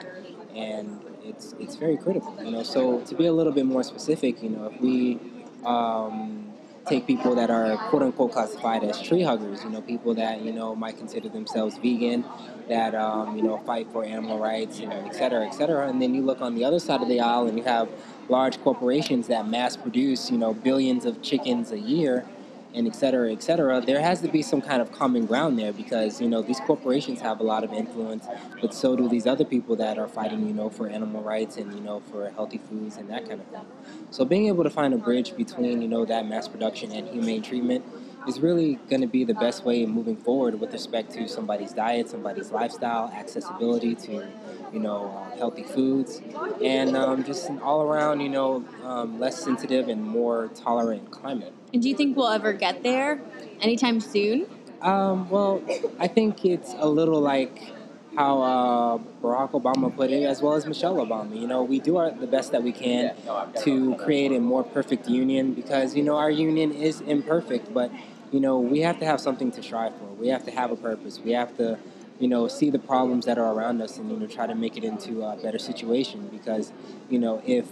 And 0.53 0.99
it's 1.23 1.55
it's 1.59 1.75
very 1.75 1.97
critical. 1.97 2.35
You 2.43 2.51
know, 2.51 2.63
so 2.63 2.99
to 3.01 3.15
be 3.15 3.25
a 3.25 3.33
little 3.33 3.53
bit 3.53 3.65
more 3.65 3.83
specific, 3.83 4.43
you 4.43 4.49
know, 4.49 4.65
if 4.73 4.81
we 4.81 5.19
um, 5.65 6.51
take 6.87 7.05
people 7.05 7.35
that 7.35 7.49
are 7.49 7.77
quote 7.89 8.01
unquote 8.01 8.31
classified 8.31 8.83
as 8.83 9.01
tree 9.01 9.21
huggers, 9.21 9.63
you 9.63 9.69
know, 9.69 9.81
people 9.81 10.13
that, 10.15 10.41
you 10.41 10.51
know, 10.51 10.75
might 10.75 10.97
consider 10.97 11.29
themselves 11.29 11.77
vegan, 11.77 12.25
that, 12.67 12.95
um, 12.95 13.37
you 13.37 13.43
know, 13.43 13.57
fight 13.59 13.87
for 13.91 14.03
animal 14.03 14.39
rights, 14.39 14.79
you 14.79 14.87
know, 14.87 15.03
et 15.05 15.13
cetera, 15.13 15.45
et 15.45 15.51
cetera. 15.51 15.87
And 15.87 16.01
then 16.01 16.15
you 16.15 16.21
look 16.21 16.41
on 16.41 16.55
the 16.55 16.63
other 16.63 16.79
side 16.79 17.01
of 17.01 17.07
the 17.07 17.19
aisle 17.19 17.47
and 17.47 17.57
you 17.57 17.63
have 17.63 17.89
large 18.29 18.59
corporations 18.61 19.27
that 19.27 19.47
mass 19.47 19.77
produce, 19.77 20.31
you 20.31 20.37
know, 20.37 20.53
billions 20.53 21.05
of 21.05 21.21
chickens 21.21 21.71
a 21.71 21.79
year 21.79 22.25
and 22.73 22.87
et 22.87 22.95
cetera, 22.95 23.31
et 23.31 23.43
cetera. 23.43 23.81
There 23.81 24.01
has 24.01 24.21
to 24.21 24.27
be 24.27 24.41
some 24.41 24.61
kind 24.61 24.81
of 24.81 24.91
common 24.91 25.25
ground 25.25 25.59
there 25.59 25.73
because, 25.73 26.21
you 26.21 26.29
know, 26.29 26.41
these 26.41 26.59
corporations 26.61 27.21
have 27.21 27.39
a 27.39 27.43
lot 27.43 27.63
of 27.63 27.73
influence, 27.73 28.25
but 28.61 28.73
so 28.73 28.95
do 28.95 29.09
these 29.09 29.27
other 29.27 29.45
people 29.45 29.75
that 29.77 29.97
are 29.97 30.07
fighting, 30.07 30.47
you 30.47 30.53
know, 30.53 30.69
for 30.69 30.87
animal 30.87 31.21
rights 31.21 31.57
and, 31.57 31.73
you 31.73 31.81
know, 31.81 31.99
for 32.11 32.29
healthy 32.31 32.59
foods 32.69 32.97
and 32.97 33.09
that 33.09 33.27
kind 33.27 33.41
of 33.41 33.47
thing. 33.47 33.65
So 34.09 34.25
being 34.25 34.47
able 34.47 34.63
to 34.63 34.69
find 34.69 34.93
a 34.93 34.97
bridge 34.97 35.35
between, 35.35 35.81
you 35.81 35.87
know, 35.87 36.05
that 36.05 36.25
mass 36.25 36.47
production 36.47 36.91
and 36.91 37.07
humane 37.07 37.41
treatment 37.41 37.83
is 38.27 38.39
really 38.39 38.75
going 38.89 39.01
to 39.01 39.07
be 39.07 39.23
the 39.23 39.33
best 39.33 39.65
way 39.65 39.85
moving 39.85 40.15
forward 40.15 40.59
with 40.59 40.71
respect 40.73 41.11
to 41.11 41.27
somebody's 41.27 41.73
diet, 41.73 42.07
somebody's 42.07 42.51
lifestyle, 42.51 43.11
accessibility 43.15 43.95
to, 43.95 44.27
you 44.71 44.79
know, 44.79 45.07
uh, 45.09 45.37
healthy 45.37 45.63
foods, 45.63 46.21
and 46.63 46.95
um, 46.95 47.23
just 47.23 47.49
an 47.49 47.59
all 47.59 47.81
around, 47.81 48.19
you 48.19 48.29
know, 48.29 48.63
um, 48.83 49.19
less 49.19 49.43
sensitive 49.43 49.89
and 49.89 50.03
more 50.03 50.49
tolerant 50.49 51.09
climate. 51.09 51.53
And 51.73 51.81
do 51.81 51.89
you 51.89 51.95
think 51.95 52.17
we'll 52.17 52.27
ever 52.27 52.53
get 52.53 52.83
there 52.83 53.21
anytime 53.61 53.99
soon? 53.99 54.45
Um, 54.81 55.29
well, 55.29 55.61
I 55.99 56.07
think 56.07 56.43
it's 56.43 56.73
a 56.77 56.87
little 56.87 57.21
like 57.21 57.73
how 58.15 58.41
uh, 58.41 58.97
Barack 59.21 59.51
Obama 59.51 59.95
put 59.95 60.11
it, 60.11 60.23
as 60.23 60.41
well 60.41 60.53
as 60.53 60.65
Michelle 60.65 60.95
Obama. 60.95 61.39
You 61.39 61.47
know, 61.47 61.63
we 61.63 61.79
do 61.79 61.97
our, 61.97 62.11
the 62.11 62.27
best 62.27 62.51
that 62.51 62.63
we 62.63 62.71
can 62.71 63.15
to 63.63 63.95
create 63.95 64.31
a 64.31 64.39
more 64.39 64.63
perfect 64.63 65.07
union 65.07 65.53
because, 65.53 65.95
you 65.95 66.03
know, 66.03 66.17
our 66.17 66.31
union 66.31 66.71
is 66.73 66.99
imperfect, 67.01 67.73
but, 67.73 67.91
you 68.31 68.39
know, 68.39 68.59
we 68.59 68.81
have 68.81 68.99
to 68.99 69.05
have 69.05 69.21
something 69.21 69.51
to 69.51 69.63
strive 69.63 69.95
for. 69.95 70.05
We 70.19 70.27
have 70.27 70.43
to 70.45 70.51
have 70.51 70.71
a 70.71 70.75
purpose. 70.75 71.19
We 71.19 71.31
have 71.31 71.55
to, 71.57 71.77
you 72.19 72.27
know, 72.27 72.47
see 72.47 72.69
the 72.69 72.79
problems 72.79 73.25
that 73.27 73.37
are 73.37 73.53
around 73.53 73.81
us 73.81 73.97
and, 73.97 74.11
you 74.11 74.17
know, 74.17 74.27
try 74.27 74.45
to 74.45 74.55
make 74.55 74.75
it 74.75 74.83
into 74.83 75.23
a 75.23 75.37
better 75.37 75.59
situation 75.59 76.27
because, 76.27 76.73
you 77.09 77.19
know, 77.19 77.41
if, 77.45 77.65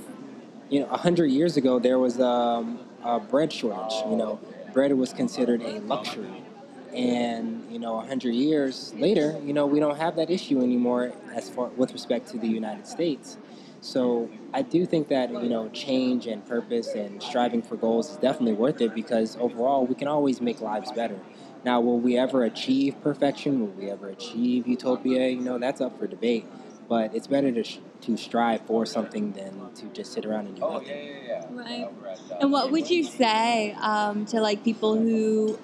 you 0.69 0.79
know, 0.79 0.87
100 0.87 1.25
years 1.25 1.57
ago 1.57 1.79
there 1.79 1.99
was 1.99 2.19
um, 2.21 2.79
bread 3.29 3.51
shortage, 3.53 3.93
you 4.09 4.15
know, 4.15 4.39
bread 4.73 4.93
was 4.93 5.13
considered 5.13 5.61
a 5.61 5.79
luxury. 5.81 6.43
And 6.93 7.71
you 7.71 7.77
know 7.77 7.93
100 7.95 8.33
years 8.33 8.93
later 8.95 9.39
you 9.45 9.53
know 9.53 9.67
we 9.67 9.79
don't 9.79 9.97
have 9.97 10.15
that 10.15 10.31
issue 10.31 10.59
anymore 10.61 11.13
as 11.35 11.47
far 11.49 11.67
with 11.77 11.93
respect 11.93 12.27
to 12.31 12.37
the 12.39 12.47
united 12.47 12.87
states. 12.87 13.37
So 13.81 14.29
i 14.53 14.61
do 14.63 14.85
think 14.85 15.07
that 15.09 15.29
you 15.31 15.49
know 15.49 15.69
change 15.69 16.25
and 16.25 16.45
purpose 16.47 16.95
and 16.95 17.21
striving 17.21 17.61
for 17.61 17.75
goals 17.75 18.09
is 18.09 18.17
definitely 18.17 18.53
worth 18.53 18.81
it 18.81 18.95
because 18.95 19.37
overall 19.39 19.85
we 19.85 19.95
can 19.95 20.07
always 20.07 20.41
make 20.41 20.61
lives 20.61 20.91
better. 20.91 21.19
Now 21.63 21.79
will 21.79 21.99
we 21.99 22.17
ever 22.17 22.43
achieve 22.43 22.95
perfection? 23.01 23.59
Will 23.61 23.73
we 23.81 23.89
ever 23.89 24.09
achieve 24.09 24.67
utopia? 24.67 25.27
You 25.29 25.41
know 25.41 25.59
that's 25.59 25.81
up 25.81 25.97
for 25.99 26.07
debate. 26.07 26.45
But 26.87 27.13
it's 27.13 27.27
better 27.27 27.51
to, 27.51 27.63
to 28.01 28.17
strive 28.17 28.61
for 28.65 28.85
something 28.85 29.31
than 29.33 29.69
to 29.75 29.85
just 29.87 30.13
sit 30.13 30.25
around 30.25 30.47
and 30.47 30.55
do 30.55 30.63
Oh, 30.63 30.73
nothing. 30.73 31.09
Right. 31.51 31.87
And 32.41 32.51
what 32.51 32.71
would 32.71 32.89
you 32.89 33.03
say 33.03 33.73
um, 33.81 34.25
to 34.27 34.39
like 34.39 34.63
people 34.63 34.97
who 34.97 35.59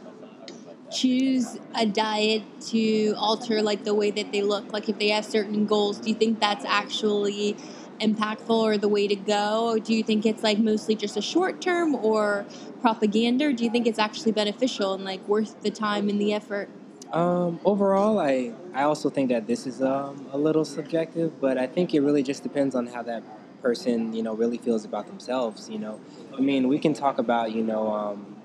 choose 0.91 1.57
a 1.75 1.85
diet 1.85 2.43
to 2.61 3.13
alter 3.17 3.61
like 3.61 3.83
the 3.83 3.93
way 3.93 4.11
that 4.11 4.31
they 4.31 4.41
look? 4.41 4.71
Like 4.73 4.89
if 4.89 4.97
they 4.97 5.09
have 5.09 5.25
certain 5.25 5.65
goals, 5.65 5.99
do 5.99 6.09
you 6.09 6.15
think 6.15 6.39
that's 6.39 6.65
actually 6.65 7.55
impactful 7.99 8.49
or 8.49 8.77
the 8.77 8.89
way 8.89 9.07
to 9.07 9.15
go? 9.15 9.69
Or 9.69 9.79
do 9.79 9.93
you 9.93 10.03
think 10.03 10.25
it's 10.25 10.43
like 10.43 10.59
mostly 10.59 10.95
just 10.95 11.17
a 11.17 11.21
short 11.21 11.61
term 11.61 11.95
or 11.95 12.45
propaganda? 12.81 13.47
Or 13.47 13.53
do 13.53 13.63
you 13.63 13.69
think 13.69 13.87
it's 13.87 13.99
actually 13.99 14.31
beneficial 14.31 14.93
and 14.93 15.03
like 15.03 15.27
worth 15.27 15.61
the 15.61 15.71
time 15.71 16.09
and 16.09 16.19
the 16.19 16.33
effort? 16.33 16.69
Um, 17.15 17.61
overall, 17.63 18.19
I, 18.19 18.51
I 18.73 18.83
also 18.83 19.09
think 19.09 19.29
that 19.29 19.47
this 19.47 19.65
is 19.65 19.81
um, 19.81 20.27
a 20.33 20.37
little 20.37 20.65
subjective, 20.65 21.39
but 21.39 21.57
I 21.57 21.65
think 21.65 21.93
it 21.95 22.01
really 22.01 22.23
just 22.23 22.43
depends 22.43 22.75
on 22.75 22.87
how 22.87 23.03
that 23.03 23.23
person, 23.61 24.13
you 24.13 24.21
know, 24.21 24.33
really 24.35 24.57
feels 24.57 24.83
about 24.83 25.07
themselves. 25.07 25.69
You 25.69 25.79
know, 25.79 26.01
I 26.37 26.41
mean, 26.41 26.67
we 26.67 26.77
can 26.77 26.93
talk 26.93 27.17
about, 27.17 27.53
you 27.53 27.63
know, 27.63 27.87
um, 27.93 28.35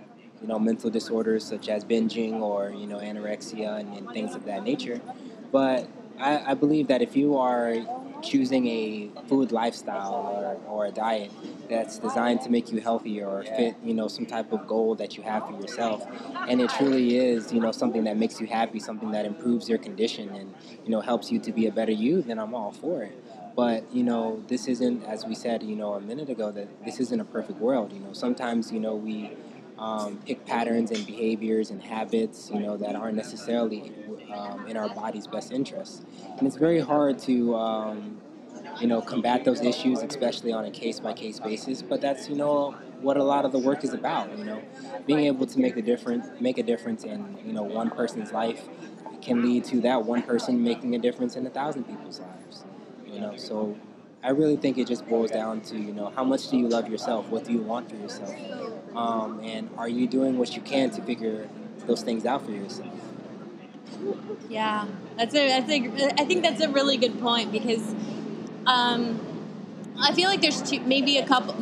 you 0.40 0.46
know, 0.46 0.60
mental 0.60 0.88
disorders 0.88 1.44
such 1.44 1.68
as 1.68 1.84
binging 1.84 2.40
or 2.40 2.70
you 2.70 2.86
know 2.86 2.98
anorexia 2.98 3.80
and, 3.80 3.94
and 3.94 4.10
things 4.12 4.34
of 4.34 4.44
that 4.46 4.64
nature, 4.64 5.00
but 5.52 5.88
I, 6.18 6.52
I 6.52 6.54
believe 6.54 6.88
that 6.88 7.02
if 7.02 7.16
you 7.16 7.36
are 7.38 7.74
choosing 8.22 8.66
a 8.66 9.10
food 9.28 9.52
lifestyle 9.52 10.14
or, 10.66 10.70
or 10.70 10.86
a 10.86 10.90
diet 10.90 11.30
that's 11.68 11.98
designed 11.98 12.40
to 12.42 12.50
make 12.50 12.70
you 12.72 12.80
healthier 12.80 13.26
or 13.26 13.42
fit 13.42 13.76
you 13.84 13.94
know 13.94 14.08
some 14.08 14.26
type 14.26 14.52
of 14.52 14.66
goal 14.66 14.94
that 14.94 15.16
you 15.16 15.22
have 15.22 15.46
for 15.46 15.52
yourself. 15.52 16.06
And 16.48 16.60
it 16.60 16.70
truly 16.70 17.16
is 17.16 17.52
you 17.52 17.60
know 17.60 17.72
something 17.72 18.04
that 18.04 18.16
makes 18.16 18.40
you 18.40 18.46
happy 18.46 18.80
something 18.80 19.10
that 19.12 19.24
improves 19.24 19.68
your 19.68 19.78
condition 19.78 20.28
and 20.30 20.54
you 20.84 20.90
know 20.90 21.00
helps 21.00 21.30
you 21.30 21.38
to 21.40 21.52
be 21.52 21.66
a 21.66 21.72
better 21.72 21.92
you 21.92 22.22
then 22.22 22.38
i'm 22.38 22.54
all 22.54 22.72
for 22.72 23.02
it. 23.02 23.16
But 23.56 23.92
you 23.94 24.02
know 24.02 24.42
this 24.48 24.66
isn't 24.68 25.04
as 25.04 25.24
we 25.26 25.34
said 25.34 25.62
you 25.62 25.76
know 25.76 25.94
a 25.94 26.00
minute 26.00 26.28
ago 26.30 26.50
that 26.52 26.68
this 26.84 27.00
isn't 27.00 27.20
a 27.20 27.24
perfect 27.24 27.60
world 27.60 27.92
you 27.92 28.00
know. 28.00 28.12
Sometimes 28.12 28.72
you 28.72 28.80
know 28.80 28.94
we 28.94 29.30
um, 29.80 30.18
pick 30.26 30.44
patterns 30.46 30.90
and 30.90 31.04
behaviors 31.06 31.70
and 31.70 31.82
habits 31.82 32.50
you 32.52 32.60
know 32.60 32.76
that 32.76 32.94
aren't 32.94 33.16
necessarily 33.16 33.92
um, 34.32 34.68
in 34.68 34.76
our 34.76 34.88
body's 34.90 35.26
best 35.26 35.50
interest. 35.50 36.04
And 36.38 36.46
it's 36.46 36.56
very 36.56 36.80
hard 36.80 37.18
to 37.20 37.56
um, 37.56 38.20
you 38.80 38.86
know 38.86 39.00
combat 39.00 39.44
those 39.44 39.62
issues 39.62 40.02
especially 40.02 40.52
on 40.52 40.64
a 40.64 40.70
case 40.70 41.00
by 41.00 41.12
case 41.12 41.40
basis 41.40 41.82
but 41.82 42.00
that's 42.00 42.28
you 42.28 42.36
know 42.36 42.72
what 43.00 43.16
a 43.16 43.24
lot 43.24 43.44
of 43.44 43.52
the 43.52 43.58
work 43.58 43.82
is 43.82 43.92
about 43.94 44.36
you 44.38 44.44
know. 44.44 44.62
Being 45.06 45.20
able 45.20 45.46
to 45.46 45.58
make 45.58 45.76
a 45.76 45.82
difference 45.82 46.26
make 46.40 46.58
a 46.58 46.62
difference 46.62 47.04
in 47.04 47.38
you 47.44 47.52
know 47.52 47.62
one 47.62 47.90
person's 47.90 48.32
life 48.32 48.68
can 49.22 49.42
lead 49.42 49.64
to 49.64 49.80
that 49.82 50.04
one 50.04 50.22
person 50.22 50.62
making 50.62 50.94
a 50.94 50.98
difference 50.98 51.36
in 51.36 51.46
a 51.46 51.50
thousand 51.50 51.84
people's 51.84 52.20
lives 52.20 52.64
you 53.06 53.20
know. 53.20 53.36
So 53.36 53.76
i 54.22 54.30
really 54.30 54.56
think 54.56 54.78
it 54.78 54.86
just 54.86 55.06
boils 55.08 55.30
down 55.30 55.60
to 55.60 55.76
you 55.76 55.92
know 55.92 56.10
how 56.16 56.24
much 56.24 56.48
do 56.48 56.56
you 56.58 56.68
love 56.68 56.88
yourself? 56.88 57.28
What 57.28 57.44
do 57.44 57.52
you 57.52 57.60
want 57.60 57.88
for 57.90 57.96
yourself? 57.96 58.34
Um, 58.94 59.40
and 59.44 59.70
are 59.78 59.88
you 59.88 60.06
doing 60.06 60.36
what 60.38 60.54
you 60.56 60.62
can 60.62 60.90
to 60.90 61.02
figure 61.02 61.48
those 61.86 62.02
things 62.02 62.26
out 62.26 62.44
for 62.44 62.50
yourself? 62.50 62.92
Yeah, 64.48 64.86
that's 65.16 65.34
a 65.34 65.48
that's 65.48 65.70
a 65.70 66.20
I 66.20 66.24
think 66.24 66.42
that's 66.42 66.60
a 66.60 66.68
really 66.68 66.96
good 66.96 67.20
point 67.20 67.52
because 67.52 67.94
um, 68.66 69.20
I 69.98 70.12
feel 70.12 70.28
like 70.28 70.40
there's 70.40 70.62
two, 70.62 70.80
maybe 70.80 71.18
a 71.18 71.26
couple 71.26 71.54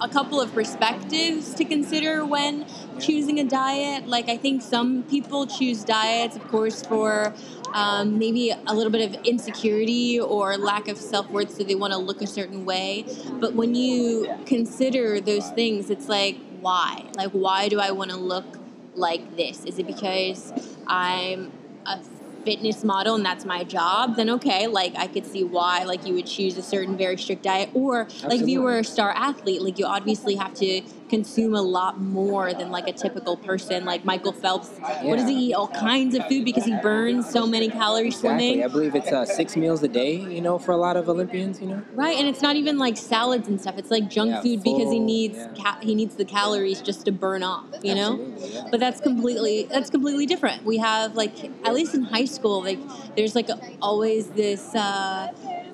a 0.00 0.08
couple 0.08 0.40
of 0.40 0.52
perspectives 0.54 1.54
to 1.54 1.64
consider 1.64 2.24
when 2.24 2.66
choosing 3.00 3.40
a 3.40 3.44
diet. 3.44 4.06
Like 4.06 4.28
I 4.28 4.36
think 4.36 4.62
some 4.62 5.02
people 5.04 5.46
choose 5.46 5.84
diets, 5.84 6.36
of 6.36 6.46
course, 6.48 6.82
for 6.82 7.34
um, 7.72 8.18
maybe 8.18 8.50
a 8.50 8.74
little 8.74 8.92
bit 8.92 9.08
of 9.08 9.24
insecurity 9.24 10.20
or 10.20 10.56
lack 10.56 10.88
of 10.88 10.98
self 10.98 11.28
worth, 11.30 11.56
so 11.56 11.64
they 11.64 11.74
want 11.74 11.92
to 11.92 11.98
look 11.98 12.22
a 12.22 12.26
certain 12.26 12.64
way. 12.64 13.04
But 13.32 13.54
when 13.54 13.74
you 13.74 14.28
consider 14.46 15.20
those 15.20 15.48
things, 15.50 15.90
it's 15.90 16.08
like 16.08 16.36
why? 16.60 17.06
Like 17.16 17.30
why 17.30 17.68
do 17.68 17.80
I 17.80 17.90
want 17.90 18.10
to 18.10 18.16
look 18.16 18.58
like 18.94 19.36
this? 19.36 19.64
Is 19.64 19.78
it 19.78 19.86
because 19.86 20.52
I'm 20.86 21.52
a 21.86 22.00
fitness 22.44 22.84
model 22.84 23.14
and 23.14 23.24
that's 23.24 23.44
my 23.44 23.64
job, 23.64 24.16
then 24.16 24.30
okay, 24.30 24.66
like 24.66 24.94
I 24.96 25.06
could 25.06 25.26
see 25.26 25.44
why 25.44 25.84
like 25.84 26.06
you 26.06 26.14
would 26.14 26.26
choose 26.26 26.56
a 26.56 26.62
certain 26.62 26.96
very 26.96 27.16
strict 27.16 27.42
diet. 27.42 27.70
Or 27.74 28.08
like 28.24 28.40
if 28.40 28.48
you 28.48 28.62
were 28.62 28.78
a 28.78 28.84
star 28.84 29.10
athlete, 29.10 29.62
like 29.62 29.78
you 29.78 29.86
obviously 29.86 30.36
have 30.36 30.54
to 30.54 30.82
consume 31.10 31.54
a 31.54 31.62
lot 31.62 32.00
more 32.00 32.54
than 32.54 32.70
like 32.70 32.88
a 32.88 32.92
typical 32.92 33.36
person. 33.36 33.84
Like 33.84 34.04
Michael 34.04 34.32
Phelps, 34.32 34.70
what 35.02 35.16
does 35.16 35.28
he 35.28 35.48
eat? 35.48 35.54
All 35.54 35.68
kinds 35.68 36.14
of 36.14 36.24
food 36.26 36.44
because 36.44 36.64
he 36.64 36.76
burns 36.76 37.28
so 37.30 37.46
many 37.46 37.68
calories 37.68 38.14
exactly 38.14 38.46
swimming. 38.46 38.64
i 38.64 38.68
believe 38.68 38.94
it's 38.94 39.12
uh, 39.12 39.24
six 39.26 39.56
meals 39.56 39.82
a 39.82 39.88
day 39.88 40.12
you 40.14 40.40
know 40.40 40.58
for 40.58 40.72
a 40.72 40.76
lot 40.76 40.96
of 40.96 41.08
olympians 41.08 41.60
you 41.60 41.66
know 41.66 41.82
Right, 41.92 42.16
and 42.18 42.26
it's 42.28 42.40
not 42.42 42.56
even 42.56 42.78
like 42.78 42.96
salads 42.96 43.48
and 43.48 43.60
stuff. 43.60 43.74
It's 43.76 43.90
like 43.90 44.08
junk 44.08 44.30
Yeah, 44.30 44.40
food 44.42 44.62
because 44.62 44.90
he 44.90 45.00
needs 45.00 45.36
yeah. 45.36 45.54
ca- 45.62 45.78
he 45.82 45.94
needs 45.94 46.14
the 46.16 46.24
calories 46.24 46.80
just 46.80 47.04
to 47.06 47.12
burn 47.12 47.42
off, 47.42 47.66
you 47.82 47.94
know? 47.94 48.12
Absolutely, 48.12 48.54
yeah. 48.54 48.62
But 48.70 48.80
that's 48.80 49.00
completely 49.00 49.66
that's 49.70 49.90
completely 49.90 50.24
different. 50.26 50.64
We 50.64 50.78
have 50.78 51.14
like 51.14 51.34
at 51.64 51.74
least 51.74 51.94
in 51.94 52.04
high 52.04 52.24
school, 52.24 52.62
like 52.62 52.78
there's 53.16 53.34
like 53.34 53.48
always 53.82 54.30
this 54.30 54.74
uh, 54.74 55.28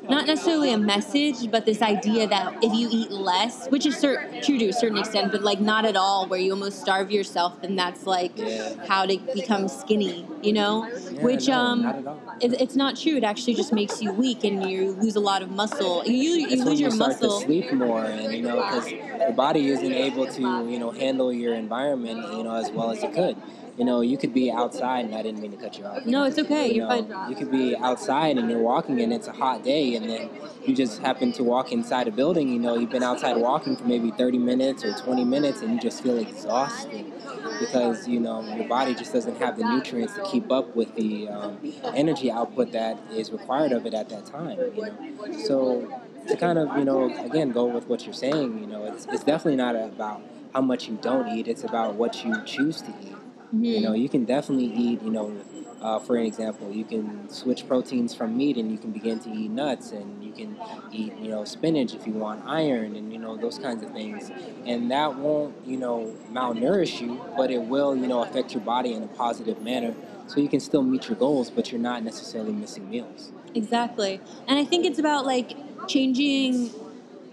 not 0.08 0.26
necessarily 0.26 0.72
a 0.72 0.78
message, 0.78 1.50
but 1.50 1.66
this 1.66 1.82
idea 1.82 2.26
that 2.28 2.54
if 2.62 2.72
you 2.72 2.88
eat 2.90 3.10
less, 3.10 3.66
which 3.68 3.86
is 3.86 3.96
cer- 3.98 4.30
true 4.42 4.58
to 4.58 4.68
a 4.68 4.72
certain 4.72 4.98
extent, 4.98 5.32
but 5.32 5.42
like 5.42 5.60
not 5.60 5.84
at 5.84 5.96
all, 5.96 6.26
where 6.28 6.38
you 6.38 6.52
almost 6.52 6.80
starve 6.80 7.10
yourself, 7.10 7.60
then 7.60 7.76
that's 7.76 8.06
like 8.06 8.32
Yeah. 8.36 8.74
how 8.86 9.06
to 9.06 9.18
become 9.34 9.68
skinny, 9.68 10.26
you 10.42 10.52
know? 10.52 10.88
Yeah, 11.10 11.22
which 11.24 11.48
no, 11.48 11.54
um, 11.54 11.82
not 11.82 11.96
it, 12.40 12.60
it's 12.60 12.76
not 12.76 12.96
true. 12.96 13.16
It 13.16 13.24
actually 13.24 13.54
just 13.54 13.72
makes 13.72 14.00
you 14.02 14.12
weak 14.12 14.44
and 14.44 14.68
you 14.70 14.92
lose 14.92 15.16
a 15.16 15.20
lot 15.20 15.42
of 15.42 15.50
muscle. 15.50 16.02
You, 16.06 16.12
you 16.12 16.48
when 16.58 16.66
lose 16.66 16.80
you 16.80 16.88
your 16.88 16.96
muscle. 16.96 17.40
to 17.40 17.44
sleep 17.46 17.72
more, 17.72 18.04
and 18.04 18.32
you 18.32 18.42
know, 18.42 18.56
because 18.56 18.90
your 18.92 19.32
body 19.32 19.68
isn't 19.68 19.94
able 19.94 20.26
to, 20.26 20.42
you 20.70 20.78
know, 20.78 20.90
handle 20.90 21.32
your 21.32 21.54
environment, 21.54 22.18
you 22.36 22.44
know, 22.44 22.54
as 22.54 22.70
well 22.70 22.90
as 22.90 23.02
it 23.02 23.12
could. 23.12 23.36
You 23.76 23.84
know, 23.84 24.00
you 24.00 24.16
could 24.16 24.32
be 24.32 24.50
outside, 24.50 25.04
and 25.04 25.14
I 25.14 25.22
didn't 25.22 25.40
mean 25.40 25.50
to 25.50 25.56
cut 25.58 25.78
you 25.78 25.84
off. 25.84 26.06
No, 26.06 26.24
it's 26.24 26.38
okay. 26.38 26.68
You 26.68 26.76
You're 26.76 26.88
know, 26.88 27.02
fine. 27.06 27.30
you 27.30 27.36
could 27.36 27.50
be 27.50 27.76
outside 27.76 28.38
and 28.38 28.50
you're 28.50 28.60
walking, 28.60 29.00
and 29.00 29.12
it's 29.12 29.28
a 29.28 29.32
hot 29.32 29.64
day, 29.64 29.94
and 29.96 30.08
then 30.08 30.30
you 30.64 30.74
just 30.74 31.00
happen 31.00 31.32
to 31.32 31.44
walk 31.44 31.72
inside 31.72 32.08
a 32.08 32.10
building. 32.10 32.48
You 32.48 32.58
know, 32.58 32.76
you've 32.78 32.90
been 32.90 33.02
outside 33.02 33.36
walking 33.36 33.76
for 33.76 33.84
maybe 33.84 34.10
30 34.10 34.38
minutes 34.38 34.82
or 34.82 34.94
20 34.94 35.24
minutes, 35.24 35.60
and 35.60 35.74
you 35.74 35.80
just 35.80 36.02
feel 36.02 36.16
exhausted 36.16 37.12
because 37.60 38.08
you 38.08 38.18
know 38.18 38.40
your 38.56 38.66
body 38.66 38.94
just 38.94 39.12
doesn't 39.12 39.36
have 39.38 39.58
the 39.58 39.64
nutrients 39.64 40.14
to 40.14 40.22
keep 40.22 40.50
up 40.50 40.74
with 40.74 40.94
the 40.94 41.28
um, 41.28 41.58
energy 41.94 42.30
output 42.30 42.72
that 42.72 42.98
is 43.12 43.30
required 43.30 43.72
of 43.72 43.84
it 43.86 43.92
at 43.94 44.08
that 44.08 44.24
time. 44.26 44.58
You 44.74 44.82
know, 44.86 45.38
so 45.44 46.00
to 46.28 46.36
kind 46.36 46.58
of 46.58 46.76
you 46.78 46.84
know 46.84 47.14
again 47.24 47.52
go 47.52 47.66
with 47.66 47.88
what 47.88 48.04
you're 48.04 48.14
saying, 48.14 48.58
you 48.58 48.66
know, 48.66 48.84
it's 48.86 49.06
it's 49.06 49.24
definitely 49.24 49.56
not 49.56 49.76
about 49.76 50.22
how 50.54 50.62
much 50.62 50.88
you 50.88 50.98
don't 51.02 51.28
eat. 51.36 51.46
It's 51.46 51.62
about 51.64 51.94
what 51.94 52.24
you 52.24 52.42
choose 52.44 52.80
to 52.82 52.90
eat. 53.02 53.16
You 53.52 53.80
know, 53.80 53.92
you 53.94 54.08
can 54.08 54.24
definitely 54.24 54.66
eat, 54.66 55.02
you 55.02 55.10
know, 55.10 55.32
uh, 55.80 55.98
for 56.00 56.16
an 56.16 56.26
example, 56.26 56.72
you 56.72 56.84
can 56.84 57.28
switch 57.28 57.66
proteins 57.68 58.14
from 58.14 58.36
meat 58.36 58.56
and 58.56 58.72
you 58.72 58.78
can 58.78 58.90
begin 58.90 59.20
to 59.20 59.30
eat 59.30 59.50
nuts 59.50 59.92
and 59.92 60.24
you 60.24 60.32
can 60.32 60.56
eat, 60.90 61.12
you 61.20 61.28
know, 61.28 61.44
spinach 61.44 61.94
if 61.94 62.06
you 62.06 62.12
want 62.12 62.42
iron 62.46 62.96
and, 62.96 63.12
you 63.12 63.18
know, 63.18 63.36
those 63.36 63.58
kinds 63.58 63.82
of 63.84 63.90
things. 63.92 64.30
And 64.64 64.90
that 64.90 65.16
won't, 65.16 65.54
you 65.66 65.76
know, 65.76 66.12
malnourish 66.32 67.00
you, 67.00 67.20
but 67.36 67.50
it 67.50 67.62
will, 67.62 67.94
you 67.94 68.08
know, 68.08 68.22
affect 68.22 68.52
your 68.52 68.62
body 68.62 68.92
in 68.92 69.02
a 69.02 69.08
positive 69.08 69.62
manner. 69.62 69.94
So 70.26 70.40
you 70.40 70.48
can 70.48 70.60
still 70.60 70.82
meet 70.82 71.08
your 71.08 71.16
goals, 71.16 71.50
but 71.50 71.70
you're 71.70 71.80
not 71.80 72.02
necessarily 72.02 72.52
missing 72.52 72.90
meals. 72.90 73.30
Exactly. 73.54 74.20
And 74.48 74.58
I 74.58 74.64
think 74.64 74.84
it's 74.84 74.98
about 74.98 75.24
like 75.24 75.56
changing 75.86 76.70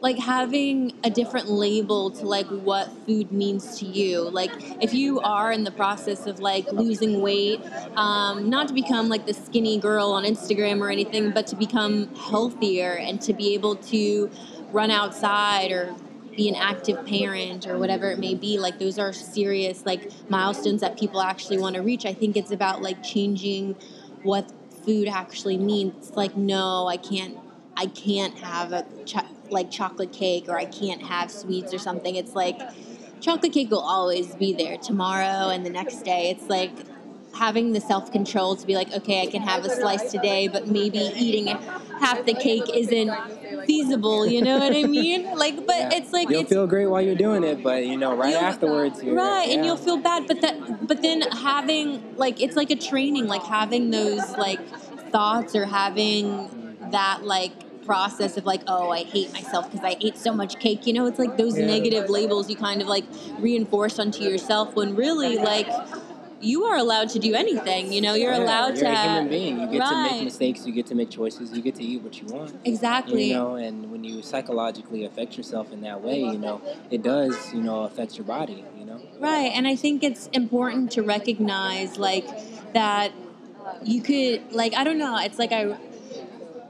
like 0.04 0.20
having 0.20 0.92
a 1.06 1.10
different 1.10 1.50
label 1.50 2.12
to 2.12 2.28
like 2.28 2.48
what 2.50 2.92
food 3.08 3.32
means 3.32 3.80
to 3.80 3.86
you. 3.86 4.30
Like 4.30 4.52
if 4.82 4.94
you 4.94 5.22
are 5.22 5.50
in 5.52 5.64
the 5.64 5.72
process 5.72 6.28
of 6.28 6.40
like 6.40 6.68
losing 6.74 7.22
weight 7.22 7.62
um, 7.96 8.50
not 8.50 8.68
to 8.68 8.74
become 8.74 9.08
like 9.08 9.26
the 9.26 9.34
skinny 9.34 9.80
girl 9.80 10.10
on 10.12 10.26
instagram 10.26 10.82
or 10.82 10.90
anything 10.92 11.32
but 11.32 11.48
to 11.48 11.56
become 11.56 12.10
healthier 12.16 12.98
and 12.98 13.22
to 13.22 13.34
be 13.34 13.54
able 13.54 13.78
to 13.78 14.30
run 14.72 14.92
outside 14.92 15.72
or 15.72 15.96
be 16.36 16.50
an 16.50 16.56
active 16.56 17.06
parent 17.06 17.68
or 17.68 17.78
whatever 17.78 18.12
it 18.12 18.20
may 18.20 18.36
be 18.36 18.60
like 18.60 18.80
those 18.80 18.98
are 19.00 19.14
serious 19.14 19.86
like 19.86 20.12
milestones 20.30 20.82
that 20.82 20.98
people 20.98 21.22
actually 21.22 21.58
want 21.58 21.76
to 21.76 21.82
reach. 21.82 22.06
I 22.06 22.14
think 22.14 22.36
it's 22.36 22.52
about 22.52 22.82
like 22.82 23.02
changing 23.04 23.78
what 24.24 24.52
food 24.86 25.08
actually 25.08 25.58
means. 25.58 25.94
It's 25.98 26.18
like 26.18 26.36
no 26.36 26.88
i 26.88 26.98
can't 26.98 27.38
i 27.78 27.86
can't 27.88 28.38
have 28.40 28.72
a 28.72 28.86
cho- 29.06 29.22
like 29.50 29.70
chocolate 29.72 30.12
cake 30.12 30.46
or 30.48 30.58
i 30.58 30.66
can't 30.66 31.04
have 31.04 31.30
sweets 31.32 31.74
or 31.74 31.78
something. 31.80 32.16
It's 32.16 32.36
like 32.36 32.60
chocolate 33.22 33.54
cake 33.54 33.70
will 33.72 33.80
always 33.80 34.36
be 34.36 34.54
there 34.54 34.78
tomorrow 34.78 35.50
and 35.50 35.66
the 35.66 35.70
next 35.70 36.02
day. 36.04 36.30
It's 36.30 36.50
like 36.50 36.72
having 37.34 37.72
the 37.74 37.82
self-control 37.82 38.56
to 38.56 38.68
be 38.68 38.76
like 38.76 38.94
okay 38.94 39.24
i 39.24 39.26
can 39.26 39.42
have 39.42 39.66
a 39.66 39.70
slice 39.70 40.12
today 40.12 40.48
but 40.48 40.68
maybe 40.68 41.00
eating 41.18 41.48
half 42.00 42.24
the 42.26 42.34
cake 42.36 42.64
isn't 42.76 43.10
feasible 43.66 44.28
you 44.28 44.40
know 44.42 44.60
what 44.60 44.76
i 44.76 44.84
mean? 44.84 45.26
Like 45.36 45.56
but 45.66 45.76
Yeah. 45.76 45.90
it's 45.94 46.14
like 46.14 46.30
you'll 46.30 46.42
it's 46.42 46.50
feel 46.52 46.68
great 46.68 46.86
while 46.86 47.02
you're 47.02 47.16
doing 47.16 47.44
it, 47.44 47.64
but 47.64 47.86
you 47.88 47.98
know, 47.98 48.14
right 48.16 48.36
afterwards, 48.36 49.04
right 49.04 49.50
and 49.50 49.66
you'll 49.66 49.78
feel 49.78 49.98
bad 49.98 50.28
but 50.28 50.42
that 50.42 50.88
but 50.88 51.02
then 51.02 51.22
having 51.22 52.04
like 52.18 52.40
it's 52.40 52.56
like 52.56 52.70
a 52.70 52.76
training 52.76 53.26
like 53.28 53.44
having 53.44 53.90
those 53.90 54.22
like 54.38 54.60
thoughts 55.12 55.56
or 55.56 55.66
having 55.66 56.50
that 56.94 57.24
like 57.26 57.54
process 57.86 58.38
of 58.38 58.46
like 58.46 58.62
oh 58.68 58.90
i 58.92 59.04
hate 59.04 59.32
myself 59.34 59.70
because 59.70 59.84
i 59.86 59.98
ate 60.00 60.18
so 60.18 60.34
much 60.34 60.58
cake 60.60 60.88
you 60.88 60.94
know 60.94 61.06
it's 61.06 61.20
like 61.20 61.36
those 61.38 61.60
Yeah. 61.60 61.66
negative 61.68 62.10
labels 62.10 62.50
you 62.50 62.56
kind 62.56 62.82
of 62.82 62.88
like 62.88 63.04
reinforce 63.40 64.00
onto 64.00 64.24
yourself 64.24 64.76
when 64.76 64.96
really 64.96 65.38
like 65.38 65.70
you 66.40 66.64
are 66.64 66.78
allowed 66.78 67.10
to 67.10 67.20
do 67.20 67.34
anything 67.36 67.92
you 67.92 68.02
know 68.02 68.14
you're 68.14 68.32
Yeah, 68.32 68.44
allowed 68.46 68.78
you're 68.78 68.86
to 68.88 68.92
a 68.92 69.04
human 69.04 69.28
being. 69.30 69.60
You 69.62 69.68
get 69.68 69.88
to 69.88 69.98
make 70.04 70.24
mistakes. 70.24 70.66
You 70.66 70.74
get 70.74 70.88
to 70.88 70.96
make 70.96 71.10
choices. 71.10 71.54
You 71.54 71.62
get 71.62 71.76
to 71.76 71.84
eat 71.84 72.02
what 72.02 72.22
you 72.22 72.28
want. 72.28 72.54
exactly 72.66 73.30
You 73.30 73.36
know, 73.36 73.56
and 73.56 73.90
when 73.92 74.04
you 74.04 74.22
psychologically 74.22 75.06
affect 75.06 75.38
yourself 75.38 75.72
in 75.72 75.82
that 75.82 76.02
way, 76.02 76.20
you 76.20 76.38
know, 76.38 76.62
it 76.92 77.02
does, 77.02 77.54
you 77.54 77.62
know, 77.62 77.84
affect 77.84 78.18
your 78.18 78.26
body. 78.26 78.66
You 78.78 78.86
know. 78.86 79.00
Right, 79.20 79.52
and 79.56 79.68
I 79.68 79.76
think 79.76 80.04
it's 80.04 80.28
important 80.34 80.92
to 80.96 81.02
recognize 81.02 81.98
like 81.98 82.28
that 82.74 83.14
you 83.84 84.02
could 84.02 84.52
like 84.52 84.74
I 84.76 84.84
don't 84.84 84.98
know, 85.00 85.18
it's 85.18 85.40
like 85.40 85.54
I 85.54 85.78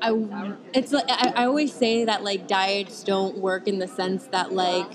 I 0.03 0.53
it's 0.73 0.91
like 0.91 1.05
I, 1.07 1.31
I 1.35 1.45
always 1.45 1.73
say 1.73 2.03
that 2.05 2.23
like 2.23 2.47
diets 2.47 3.03
don't 3.03 3.37
work 3.37 3.67
in 3.67 3.79
the 3.79 3.87
sense 3.87 4.27
that 4.27 4.51
like 4.51 4.91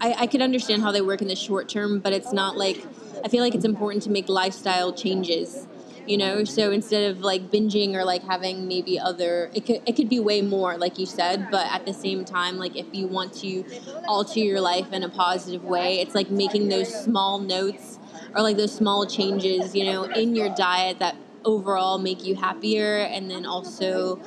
I, 0.00 0.14
I 0.20 0.26
could 0.26 0.42
understand 0.42 0.82
how 0.82 0.92
they 0.92 1.00
work 1.00 1.22
in 1.22 1.28
the 1.28 1.36
short 1.36 1.68
term, 1.68 2.00
but 2.00 2.12
it's 2.12 2.32
not 2.32 2.56
like 2.58 2.84
I 3.24 3.28
feel 3.28 3.42
like 3.42 3.54
it's 3.54 3.64
important 3.64 4.02
to 4.04 4.10
make 4.10 4.28
lifestyle 4.28 4.92
changes. 4.92 5.66
You 6.04 6.16
know, 6.18 6.42
so 6.42 6.72
instead 6.72 7.12
of 7.12 7.20
like 7.20 7.48
binging 7.52 7.94
or 7.94 8.04
like 8.04 8.24
having 8.24 8.66
maybe 8.66 8.98
other, 8.98 9.50
it 9.54 9.64
could 9.64 9.80
it 9.86 9.94
could 9.94 10.08
be 10.08 10.18
way 10.18 10.42
more, 10.42 10.76
like 10.76 10.98
you 10.98 11.06
said. 11.06 11.46
But 11.50 11.72
at 11.72 11.86
the 11.86 11.94
same 11.94 12.24
time, 12.24 12.58
like 12.58 12.76
if 12.76 12.86
you 12.92 13.06
want 13.06 13.32
to 13.34 13.64
alter 14.08 14.40
your 14.40 14.60
life 14.60 14.92
in 14.92 15.04
a 15.04 15.08
positive 15.08 15.62
way, 15.62 16.00
it's 16.00 16.14
like 16.14 16.28
making 16.28 16.68
those 16.68 16.92
small 16.92 17.38
notes 17.38 18.00
or 18.34 18.42
like 18.42 18.56
those 18.56 18.74
small 18.74 19.06
changes, 19.06 19.76
you 19.76 19.84
know, 19.84 20.04
in 20.04 20.34
your 20.34 20.52
diet 20.54 20.98
that 20.98 21.16
overall 21.44 21.98
make 21.98 22.24
you 22.24 22.34
happier, 22.36 22.98
and 22.98 23.30
then 23.30 23.46
also 23.46 24.20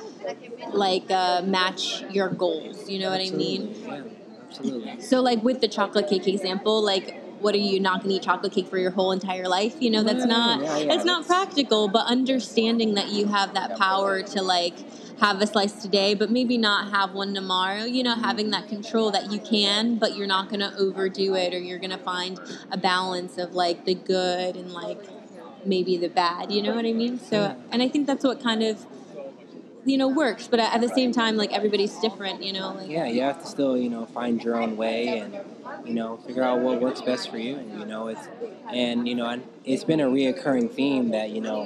like 0.72 1.10
uh, 1.10 1.42
match 1.44 2.04
your 2.10 2.30
goals. 2.30 2.88
You 2.88 2.98
know 3.00 3.10
what 3.10 3.20
I 3.20 3.30
mean? 3.30 3.68
Absolutely, 3.68 3.94
Yeah, 3.94 4.02
absolutely. 4.48 5.00
So, 5.00 5.20
like 5.20 5.42
with 5.42 5.60
the 5.60 5.68
chocolate 5.68 6.08
cake 6.08 6.26
example, 6.26 6.82
like, 6.84 7.14
what 7.38 7.54
are 7.54 7.58
you 7.58 7.78
not 7.80 8.00
going 8.02 8.10
to 8.10 8.16
eat 8.16 8.22
chocolate 8.22 8.52
cake 8.52 8.68
for 8.68 8.78
your 8.78 8.90
whole 8.90 9.12
entire 9.12 9.46
life? 9.48 9.76
You 9.80 9.90
know, 9.90 10.02
that's 10.02 10.24
Yeah, 10.24 10.32
not 10.32 10.60
yeah, 10.62 10.86
that's 10.88 11.04
not 11.04 11.26
practical. 11.26 11.88
But 11.88 12.06
understanding 12.06 12.94
that 12.94 13.08
you 13.10 13.26
have 13.28 13.54
that 13.54 13.76
power 13.76 14.22
to 14.22 14.42
like 14.42 14.84
have 15.20 15.40
a 15.40 15.46
slice 15.46 15.80
today, 15.80 16.14
but 16.14 16.30
maybe 16.30 16.58
not 16.58 16.90
have 16.90 17.12
one 17.12 17.34
tomorrow. 17.34 17.84
You 17.84 18.02
know, 18.02 18.14
having 18.14 18.50
that 18.50 18.68
control 18.68 19.10
that 19.12 19.30
you 19.30 19.40
can, 19.40 19.98
but 19.98 20.14
you're 20.16 20.26
not 20.26 20.48
going 20.48 20.60
to 20.60 20.72
overdo 20.78 21.34
it, 21.34 21.52
or 21.54 21.58
you're 21.58 21.78
going 21.78 21.90
to 21.90 21.98
find 21.98 22.40
a 22.70 22.78
balance 22.78 23.38
of 23.38 23.54
like 23.54 23.84
the 23.84 23.94
good 23.94 24.56
and 24.56 24.72
like 24.72 24.98
maybe 25.66 25.96
the 25.96 26.08
bad. 26.08 26.50
You 26.52 26.62
know 26.62 26.74
what 26.74 26.86
I 26.86 26.92
mean? 26.92 27.18
So, 27.18 27.56
and 27.70 27.82
I 27.82 27.88
think 27.88 28.06
that's 28.06 28.24
what 28.24 28.42
kind 28.42 28.62
of 28.62 28.84
you 29.84 29.96
know 29.96 30.08
works. 30.08 30.48
But 30.48 30.60
at 30.60 30.80
the 30.80 30.88
same 30.88 31.12
time, 31.12 31.36
like 31.36 31.52
everybody's 31.52 31.94
different. 31.98 32.42
You 32.42 32.52
know, 32.52 32.74
like 32.74 32.88
Yeah, 32.90 33.06
you 33.06 33.22
have 33.22 33.40
to 33.40 33.46
still, 33.46 33.76
you 33.76 33.88
know, 33.90 34.06
find 34.06 34.42
your 34.42 34.56
own 34.60 34.76
way 34.76 35.18
and, 35.18 35.38
you 35.84 35.94
know, 35.94 36.16
figure 36.18 36.42
out 36.42 36.60
what 36.60 36.80
works 36.80 37.00
best 37.02 37.30
for 37.30 37.38
you. 37.38 37.56
And, 37.56 37.78
you 37.78 37.86
know, 37.86 38.08
it's, 38.08 38.28
and, 38.72 39.06
you 39.08 39.14
know, 39.14 39.28
and 39.28 39.42
it's 39.64 39.84
been 39.84 40.00
a 40.00 40.06
reoccurring 40.06 40.70
theme 40.70 41.10
that, 41.10 41.30
you 41.30 41.40
know, 41.40 41.64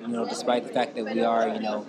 you 0.00 0.08
know, 0.08 0.26
despite 0.28 0.66
the 0.66 0.72
fact 0.72 0.94
that 0.96 1.04
we 1.04 1.22
are, 1.22 1.48
you 1.48 1.60
know, 1.60 1.86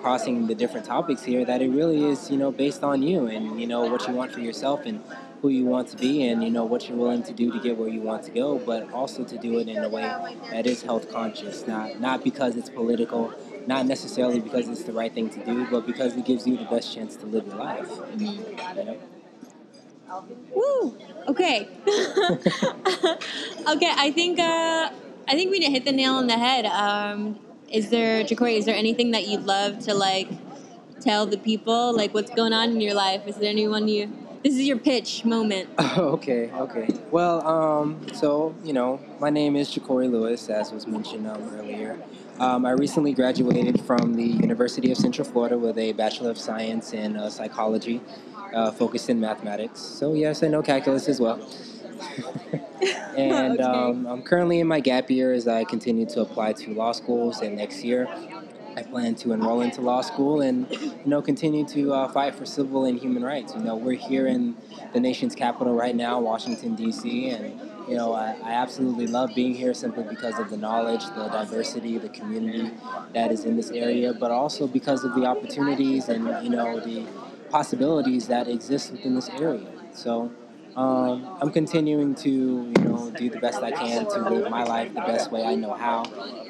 crossing 0.00 0.46
the 0.46 0.54
different 0.54 0.86
topics 0.86 1.22
here, 1.24 1.44
that 1.44 1.62
it 1.62 1.70
really 1.70 2.04
is, 2.04 2.30
you 2.30 2.36
know, 2.36 2.50
based 2.52 2.82
on 2.82 3.02
you 3.02 3.26
and, 3.26 3.60
you 3.60 3.66
know, 3.66 3.84
what 3.90 4.06
you 4.06 4.14
want 4.14 4.32
for 4.32 4.40
yourself 4.40 4.84
and 4.86 5.02
who 5.46 5.52
you 5.52 5.64
want 5.64 5.86
to 5.86 5.96
be 5.96 6.26
and, 6.26 6.42
you 6.42 6.50
know, 6.50 6.64
what 6.64 6.88
you're 6.88 6.98
willing 6.98 7.22
to 7.22 7.32
do 7.32 7.52
to 7.52 7.60
get 7.60 7.76
where 7.76 7.88
you 7.88 8.00
want 8.00 8.24
to 8.24 8.32
go, 8.32 8.58
but 8.58 8.92
also 8.92 9.22
to 9.22 9.38
do 9.38 9.60
it 9.60 9.68
in 9.68 9.78
a 9.84 9.88
way 9.88 10.02
that 10.50 10.66
is 10.66 10.82
health 10.82 11.08
conscious, 11.12 11.66
not, 11.68 12.00
not 12.00 12.24
because 12.24 12.56
it's 12.56 12.68
political, 12.68 13.32
not 13.66 13.86
necessarily 13.86 14.40
because 14.40 14.68
it's 14.68 14.82
the 14.82 14.92
right 14.92 15.14
thing 15.14 15.30
to 15.30 15.44
do, 15.44 15.64
but 15.70 15.86
because 15.86 16.16
it 16.16 16.24
gives 16.24 16.48
you 16.48 16.56
the 16.56 16.64
best 16.64 16.92
chance 16.92 17.14
to 17.14 17.26
live 17.26 17.46
your 17.46 17.56
life. 17.56 17.88
You 18.18 18.40
know? 18.74 18.98
Woo! 20.52 20.96
Okay. 21.28 21.68
okay, 23.68 23.92
I 24.06 24.12
think 24.12 24.40
uh, 24.40 24.90
I 25.28 25.32
think 25.32 25.52
we 25.52 25.60
hit 25.60 25.84
the 25.84 25.92
nail 25.92 26.14
on 26.14 26.26
the 26.26 26.38
head. 26.38 26.66
Um, 26.66 27.38
is 27.70 27.90
there, 27.90 28.24
Ja'Cory, 28.24 28.56
is 28.56 28.64
there 28.64 28.76
anything 28.76 29.12
that 29.12 29.28
you'd 29.28 29.44
love 29.44 29.78
to 29.80 29.94
like 29.94 30.28
tell 31.00 31.26
the 31.26 31.38
people? 31.38 31.94
Like, 31.94 32.14
what's 32.14 32.32
going 32.32 32.52
on 32.52 32.70
in 32.70 32.80
your 32.80 32.94
life? 32.94 33.26
Is 33.26 33.36
there 33.36 33.50
anyone 33.50 33.86
you? 33.86 34.25
This 34.46 34.54
is 34.54 34.68
your 34.68 34.78
pitch 34.78 35.24
moment. 35.24 35.68
Okay, 35.98 36.52
okay. 36.52 36.88
Well, 37.10 37.44
um, 37.44 38.06
so 38.14 38.54
you 38.62 38.72
know, 38.72 39.00
my 39.18 39.28
name 39.28 39.56
is 39.56 39.68
Ja'Cory 39.74 40.08
Lewis, 40.08 40.48
as 40.48 40.70
was 40.70 40.86
mentioned 40.86 41.26
um, 41.26 41.42
earlier. 41.56 41.98
Um, 42.38 42.64
I 42.64 42.70
recently 42.70 43.12
graduated 43.12 43.80
from 43.80 44.14
the 44.14 44.22
University 44.22 44.92
of 44.92 44.98
Central 44.98 45.26
Florida 45.26 45.58
with 45.58 45.76
a 45.78 45.94
Bachelor 45.94 46.30
of 46.30 46.38
Science 46.38 46.92
in 46.92 47.16
uh, 47.16 47.28
Psychology, 47.28 48.00
uh, 48.54 48.70
focused 48.70 49.10
in 49.10 49.18
mathematics. 49.18 49.80
So 49.80 50.14
yes, 50.14 50.44
I 50.44 50.46
know 50.46 50.62
calculus 50.62 51.08
as 51.08 51.18
well. 51.18 51.40
and 53.16 53.60
Okay. 53.60 53.62
um, 53.62 54.06
I'm 54.06 54.22
currently 54.22 54.60
in 54.60 54.68
my 54.68 54.78
gap 54.78 55.10
year 55.10 55.32
as 55.32 55.48
I 55.48 55.64
continue 55.64 56.06
to 56.06 56.20
apply 56.20 56.52
to 56.52 56.72
law 56.72 56.92
schools, 56.92 57.40
and 57.40 57.56
next 57.56 57.82
year 57.82 58.06
I 58.76 58.82
plan 58.82 59.14
to 59.16 59.32
enroll 59.32 59.62
into 59.62 59.80
law 59.80 60.02
school 60.02 60.42
and 60.42 60.70
you 60.70 61.06
know 61.06 61.22
continue 61.22 61.66
to 61.68 61.94
uh, 61.94 62.08
fight 62.08 62.34
for 62.34 62.44
civil 62.44 62.84
and 62.84 62.98
human 62.98 63.24
rights. 63.24 63.54
You 63.54 63.62
know, 63.62 63.74
we're 63.74 63.96
here 63.96 64.26
in 64.26 64.54
the 64.92 65.00
nation's 65.00 65.34
capital 65.34 65.74
right 65.74 65.96
now, 65.96 66.20
Washington 66.20 66.74
D.C., 66.74 67.30
and 67.30 67.58
you 67.88 67.96
know 67.96 68.12
I, 68.12 68.36
I 68.44 68.52
absolutely 68.52 69.06
love 69.06 69.30
being 69.34 69.54
here 69.54 69.72
simply 69.72 70.04
because 70.04 70.38
of 70.38 70.50
the 70.50 70.58
knowledge, 70.58 71.06
the 71.06 71.28
diversity, 71.28 71.96
the 71.96 72.10
community 72.10 72.70
that 73.14 73.32
is 73.32 73.46
in 73.46 73.56
this 73.56 73.70
area, 73.70 74.12
but 74.12 74.30
also 74.30 74.66
because 74.66 75.04
of 75.04 75.14
the 75.14 75.24
opportunities 75.24 76.08
and 76.10 76.44
you 76.44 76.50
know 76.50 76.78
the 76.78 77.06
possibilities 77.48 78.28
that 78.28 78.46
exist 78.46 78.92
within 78.92 79.14
this 79.14 79.30
area. 79.30 79.66
So. 79.92 80.30
Um, 80.76 81.26
I'm 81.40 81.50
continuing 81.50 82.14
to, 82.16 82.30
you 82.30 82.84
know, 82.84 83.10
do 83.16 83.30
the 83.30 83.38
best 83.40 83.62
I 83.62 83.70
can 83.70 84.06
to 84.10 84.18
live 84.28 84.50
my 84.50 84.62
life 84.64 84.92
the 84.92 85.00
best 85.00 85.32
way 85.32 85.42
I 85.44 85.54
know 85.54 85.72
how. 85.72 86.04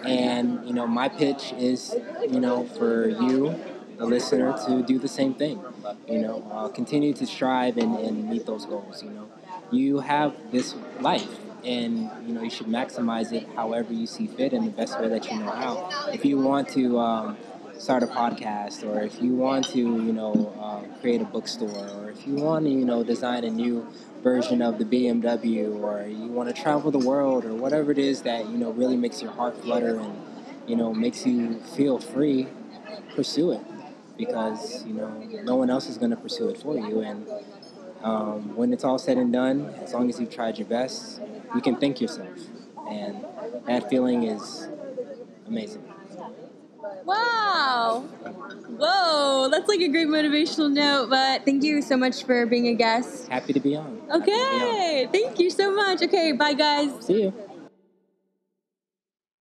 And, 0.04 0.66
you 0.66 0.74
know, 0.74 0.86
my 0.86 1.08
pitch 1.08 1.52
is, 1.56 1.94
you 2.28 2.40
know, 2.40 2.64
for 2.64 3.08
you, 3.08 3.54
the 3.98 4.04
listener, 4.04 4.56
to 4.66 4.82
do 4.82 4.98
the 4.98 5.08
same 5.08 5.34
thing. 5.34 5.62
You 6.08 6.18
know, 6.20 6.46
uh, 6.50 6.68
continue 6.68 7.12
to 7.14 7.26
strive 7.26 7.76
and, 7.78 7.96
and 7.98 8.28
meet 8.28 8.46
those 8.46 8.66
goals. 8.66 9.02
You 9.02 9.10
know, 9.10 9.28
you 9.70 10.00
have 10.00 10.34
this 10.50 10.74
life. 11.00 11.28
And 11.64 12.08
you 12.24 12.32
know 12.32 12.42
you 12.42 12.50
should 12.50 12.68
maximize 12.68 13.32
it 13.32 13.44
however 13.56 13.92
you 13.92 14.06
see 14.06 14.28
fit 14.28 14.52
in 14.52 14.66
the 14.66 14.70
best 14.70 15.00
way 15.00 15.08
that 15.08 15.28
you 15.28 15.36
know 15.40 15.50
how. 15.50 15.90
If 16.12 16.24
you 16.24 16.38
want 16.38 16.68
to 16.74 16.96
um, 17.00 17.36
start 17.76 18.04
a 18.04 18.06
podcast, 18.06 18.84
or 18.86 19.02
if 19.02 19.20
you 19.20 19.34
want 19.34 19.66
to, 19.70 19.78
you 19.78 20.12
know, 20.12 20.54
uh, 20.60 21.00
create 21.00 21.20
a 21.20 21.24
bookstore, 21.24 21.68
or 21.98 22.10
if 22.10 22.26
you 22.26 22.34
want 22.36 22.66
to, 22.66 22.70
you 22.70 22.84
know, 22.84 23.02
design 23.02 23.44
a 23.44 23.50
new 23.50 23.86
version 24.26 24.60
of 24.60 24.76
the 24.76 24.84
BMW, 24.84 25.72
or 25.80 26.04
you 26.08 26.26
want 26.26 26.48
to 26.48 26.62
travel 26.62 26.90
the 26.90 26.98
world, 26.98 27.44
or 27.44 27.54
whatever 27.54 27.92
it 27.92 27.98
is 27.98 28.22
that 28.22 28.48
you 28.50 28.58
know 28.58 28.72
really 28.72 28.96
makes 28.96 29.22
your 29.22 29.30
heart 29.30 29.56
flutter 29.62 30.00
and 30.00 30.20
you 30.66 30.74
know 30.74 30.92
makes 30.92 31.24
you 31.24 31.60
feel 31.76 32.00
free, 32.00 32.48
pursue 33.14 33.52
it 33.52 33.60
because 34.18 34.84
you 34.84 34.94
know 34.94 35.08
no 35.44 35.54
one 35.54 35.70
else 35.70 35.88
is 35.88 35.96
going 35.96 36.10
to 36.10 36.16
pursue 36.16 36.48
it 36.48 36.58
for 36.60 36.74
you. 36.76 37.02
And 37.02 37.24
um, 38.02 38.56
when 38.56 38.72
it's 38.72 38.82
all 38.82 38.98
said 38.98 39.16
and 39.16 39.32
done, 39.32 39.72
as 39.80 39.94
long 39.94 40.08
as 40.10 40.18
you've 40.18 40.34
tried 40.34 40.58
your 40.58 40.66
best, 40.66 41.20
you 41.54 41.60
can 41.60 41.76
thank 41.76 42.00
yourself, 42.00 42.36
and 42.90 43.24
that 43.66 43.88
feeling 43.88 44.24
is 44.24 44.66
amazing. 45.46 45.84
Wow! 47.05 48.05
Whoa, 48.79 49.49
that's 49.51 49.68
like 49.68 49.81
a 49.81 49.88
great 49.88 50.09
motivational 50.09 50.72
note. 50.72 51.09
But 51.09 51.44
thank 51.44 51.62
you 51.62 51.83
so 51.83 51.96
much 51.96 52.25
for 52.25 52.46
being 52.46 52.66
a 52.68 52.75
guest. 52.75 53.29
Happy 53.29 53.53
to 53.53 53.61
be 53.61 53.77
on. 53.77 53.85
To 53.87 54.01
be 54.01 54.11
on. 54.11 54.22
Okay, 54.22 55.09
thank 55.12 55.38
you 55.38 55.51
so 55.51 55.75
much. 55.75 56.03
Okay, 56.03 56.33
bye 56.33 56.53
guys. 56.55 56.90
See 57.05 57.22
you. 57.22 57.45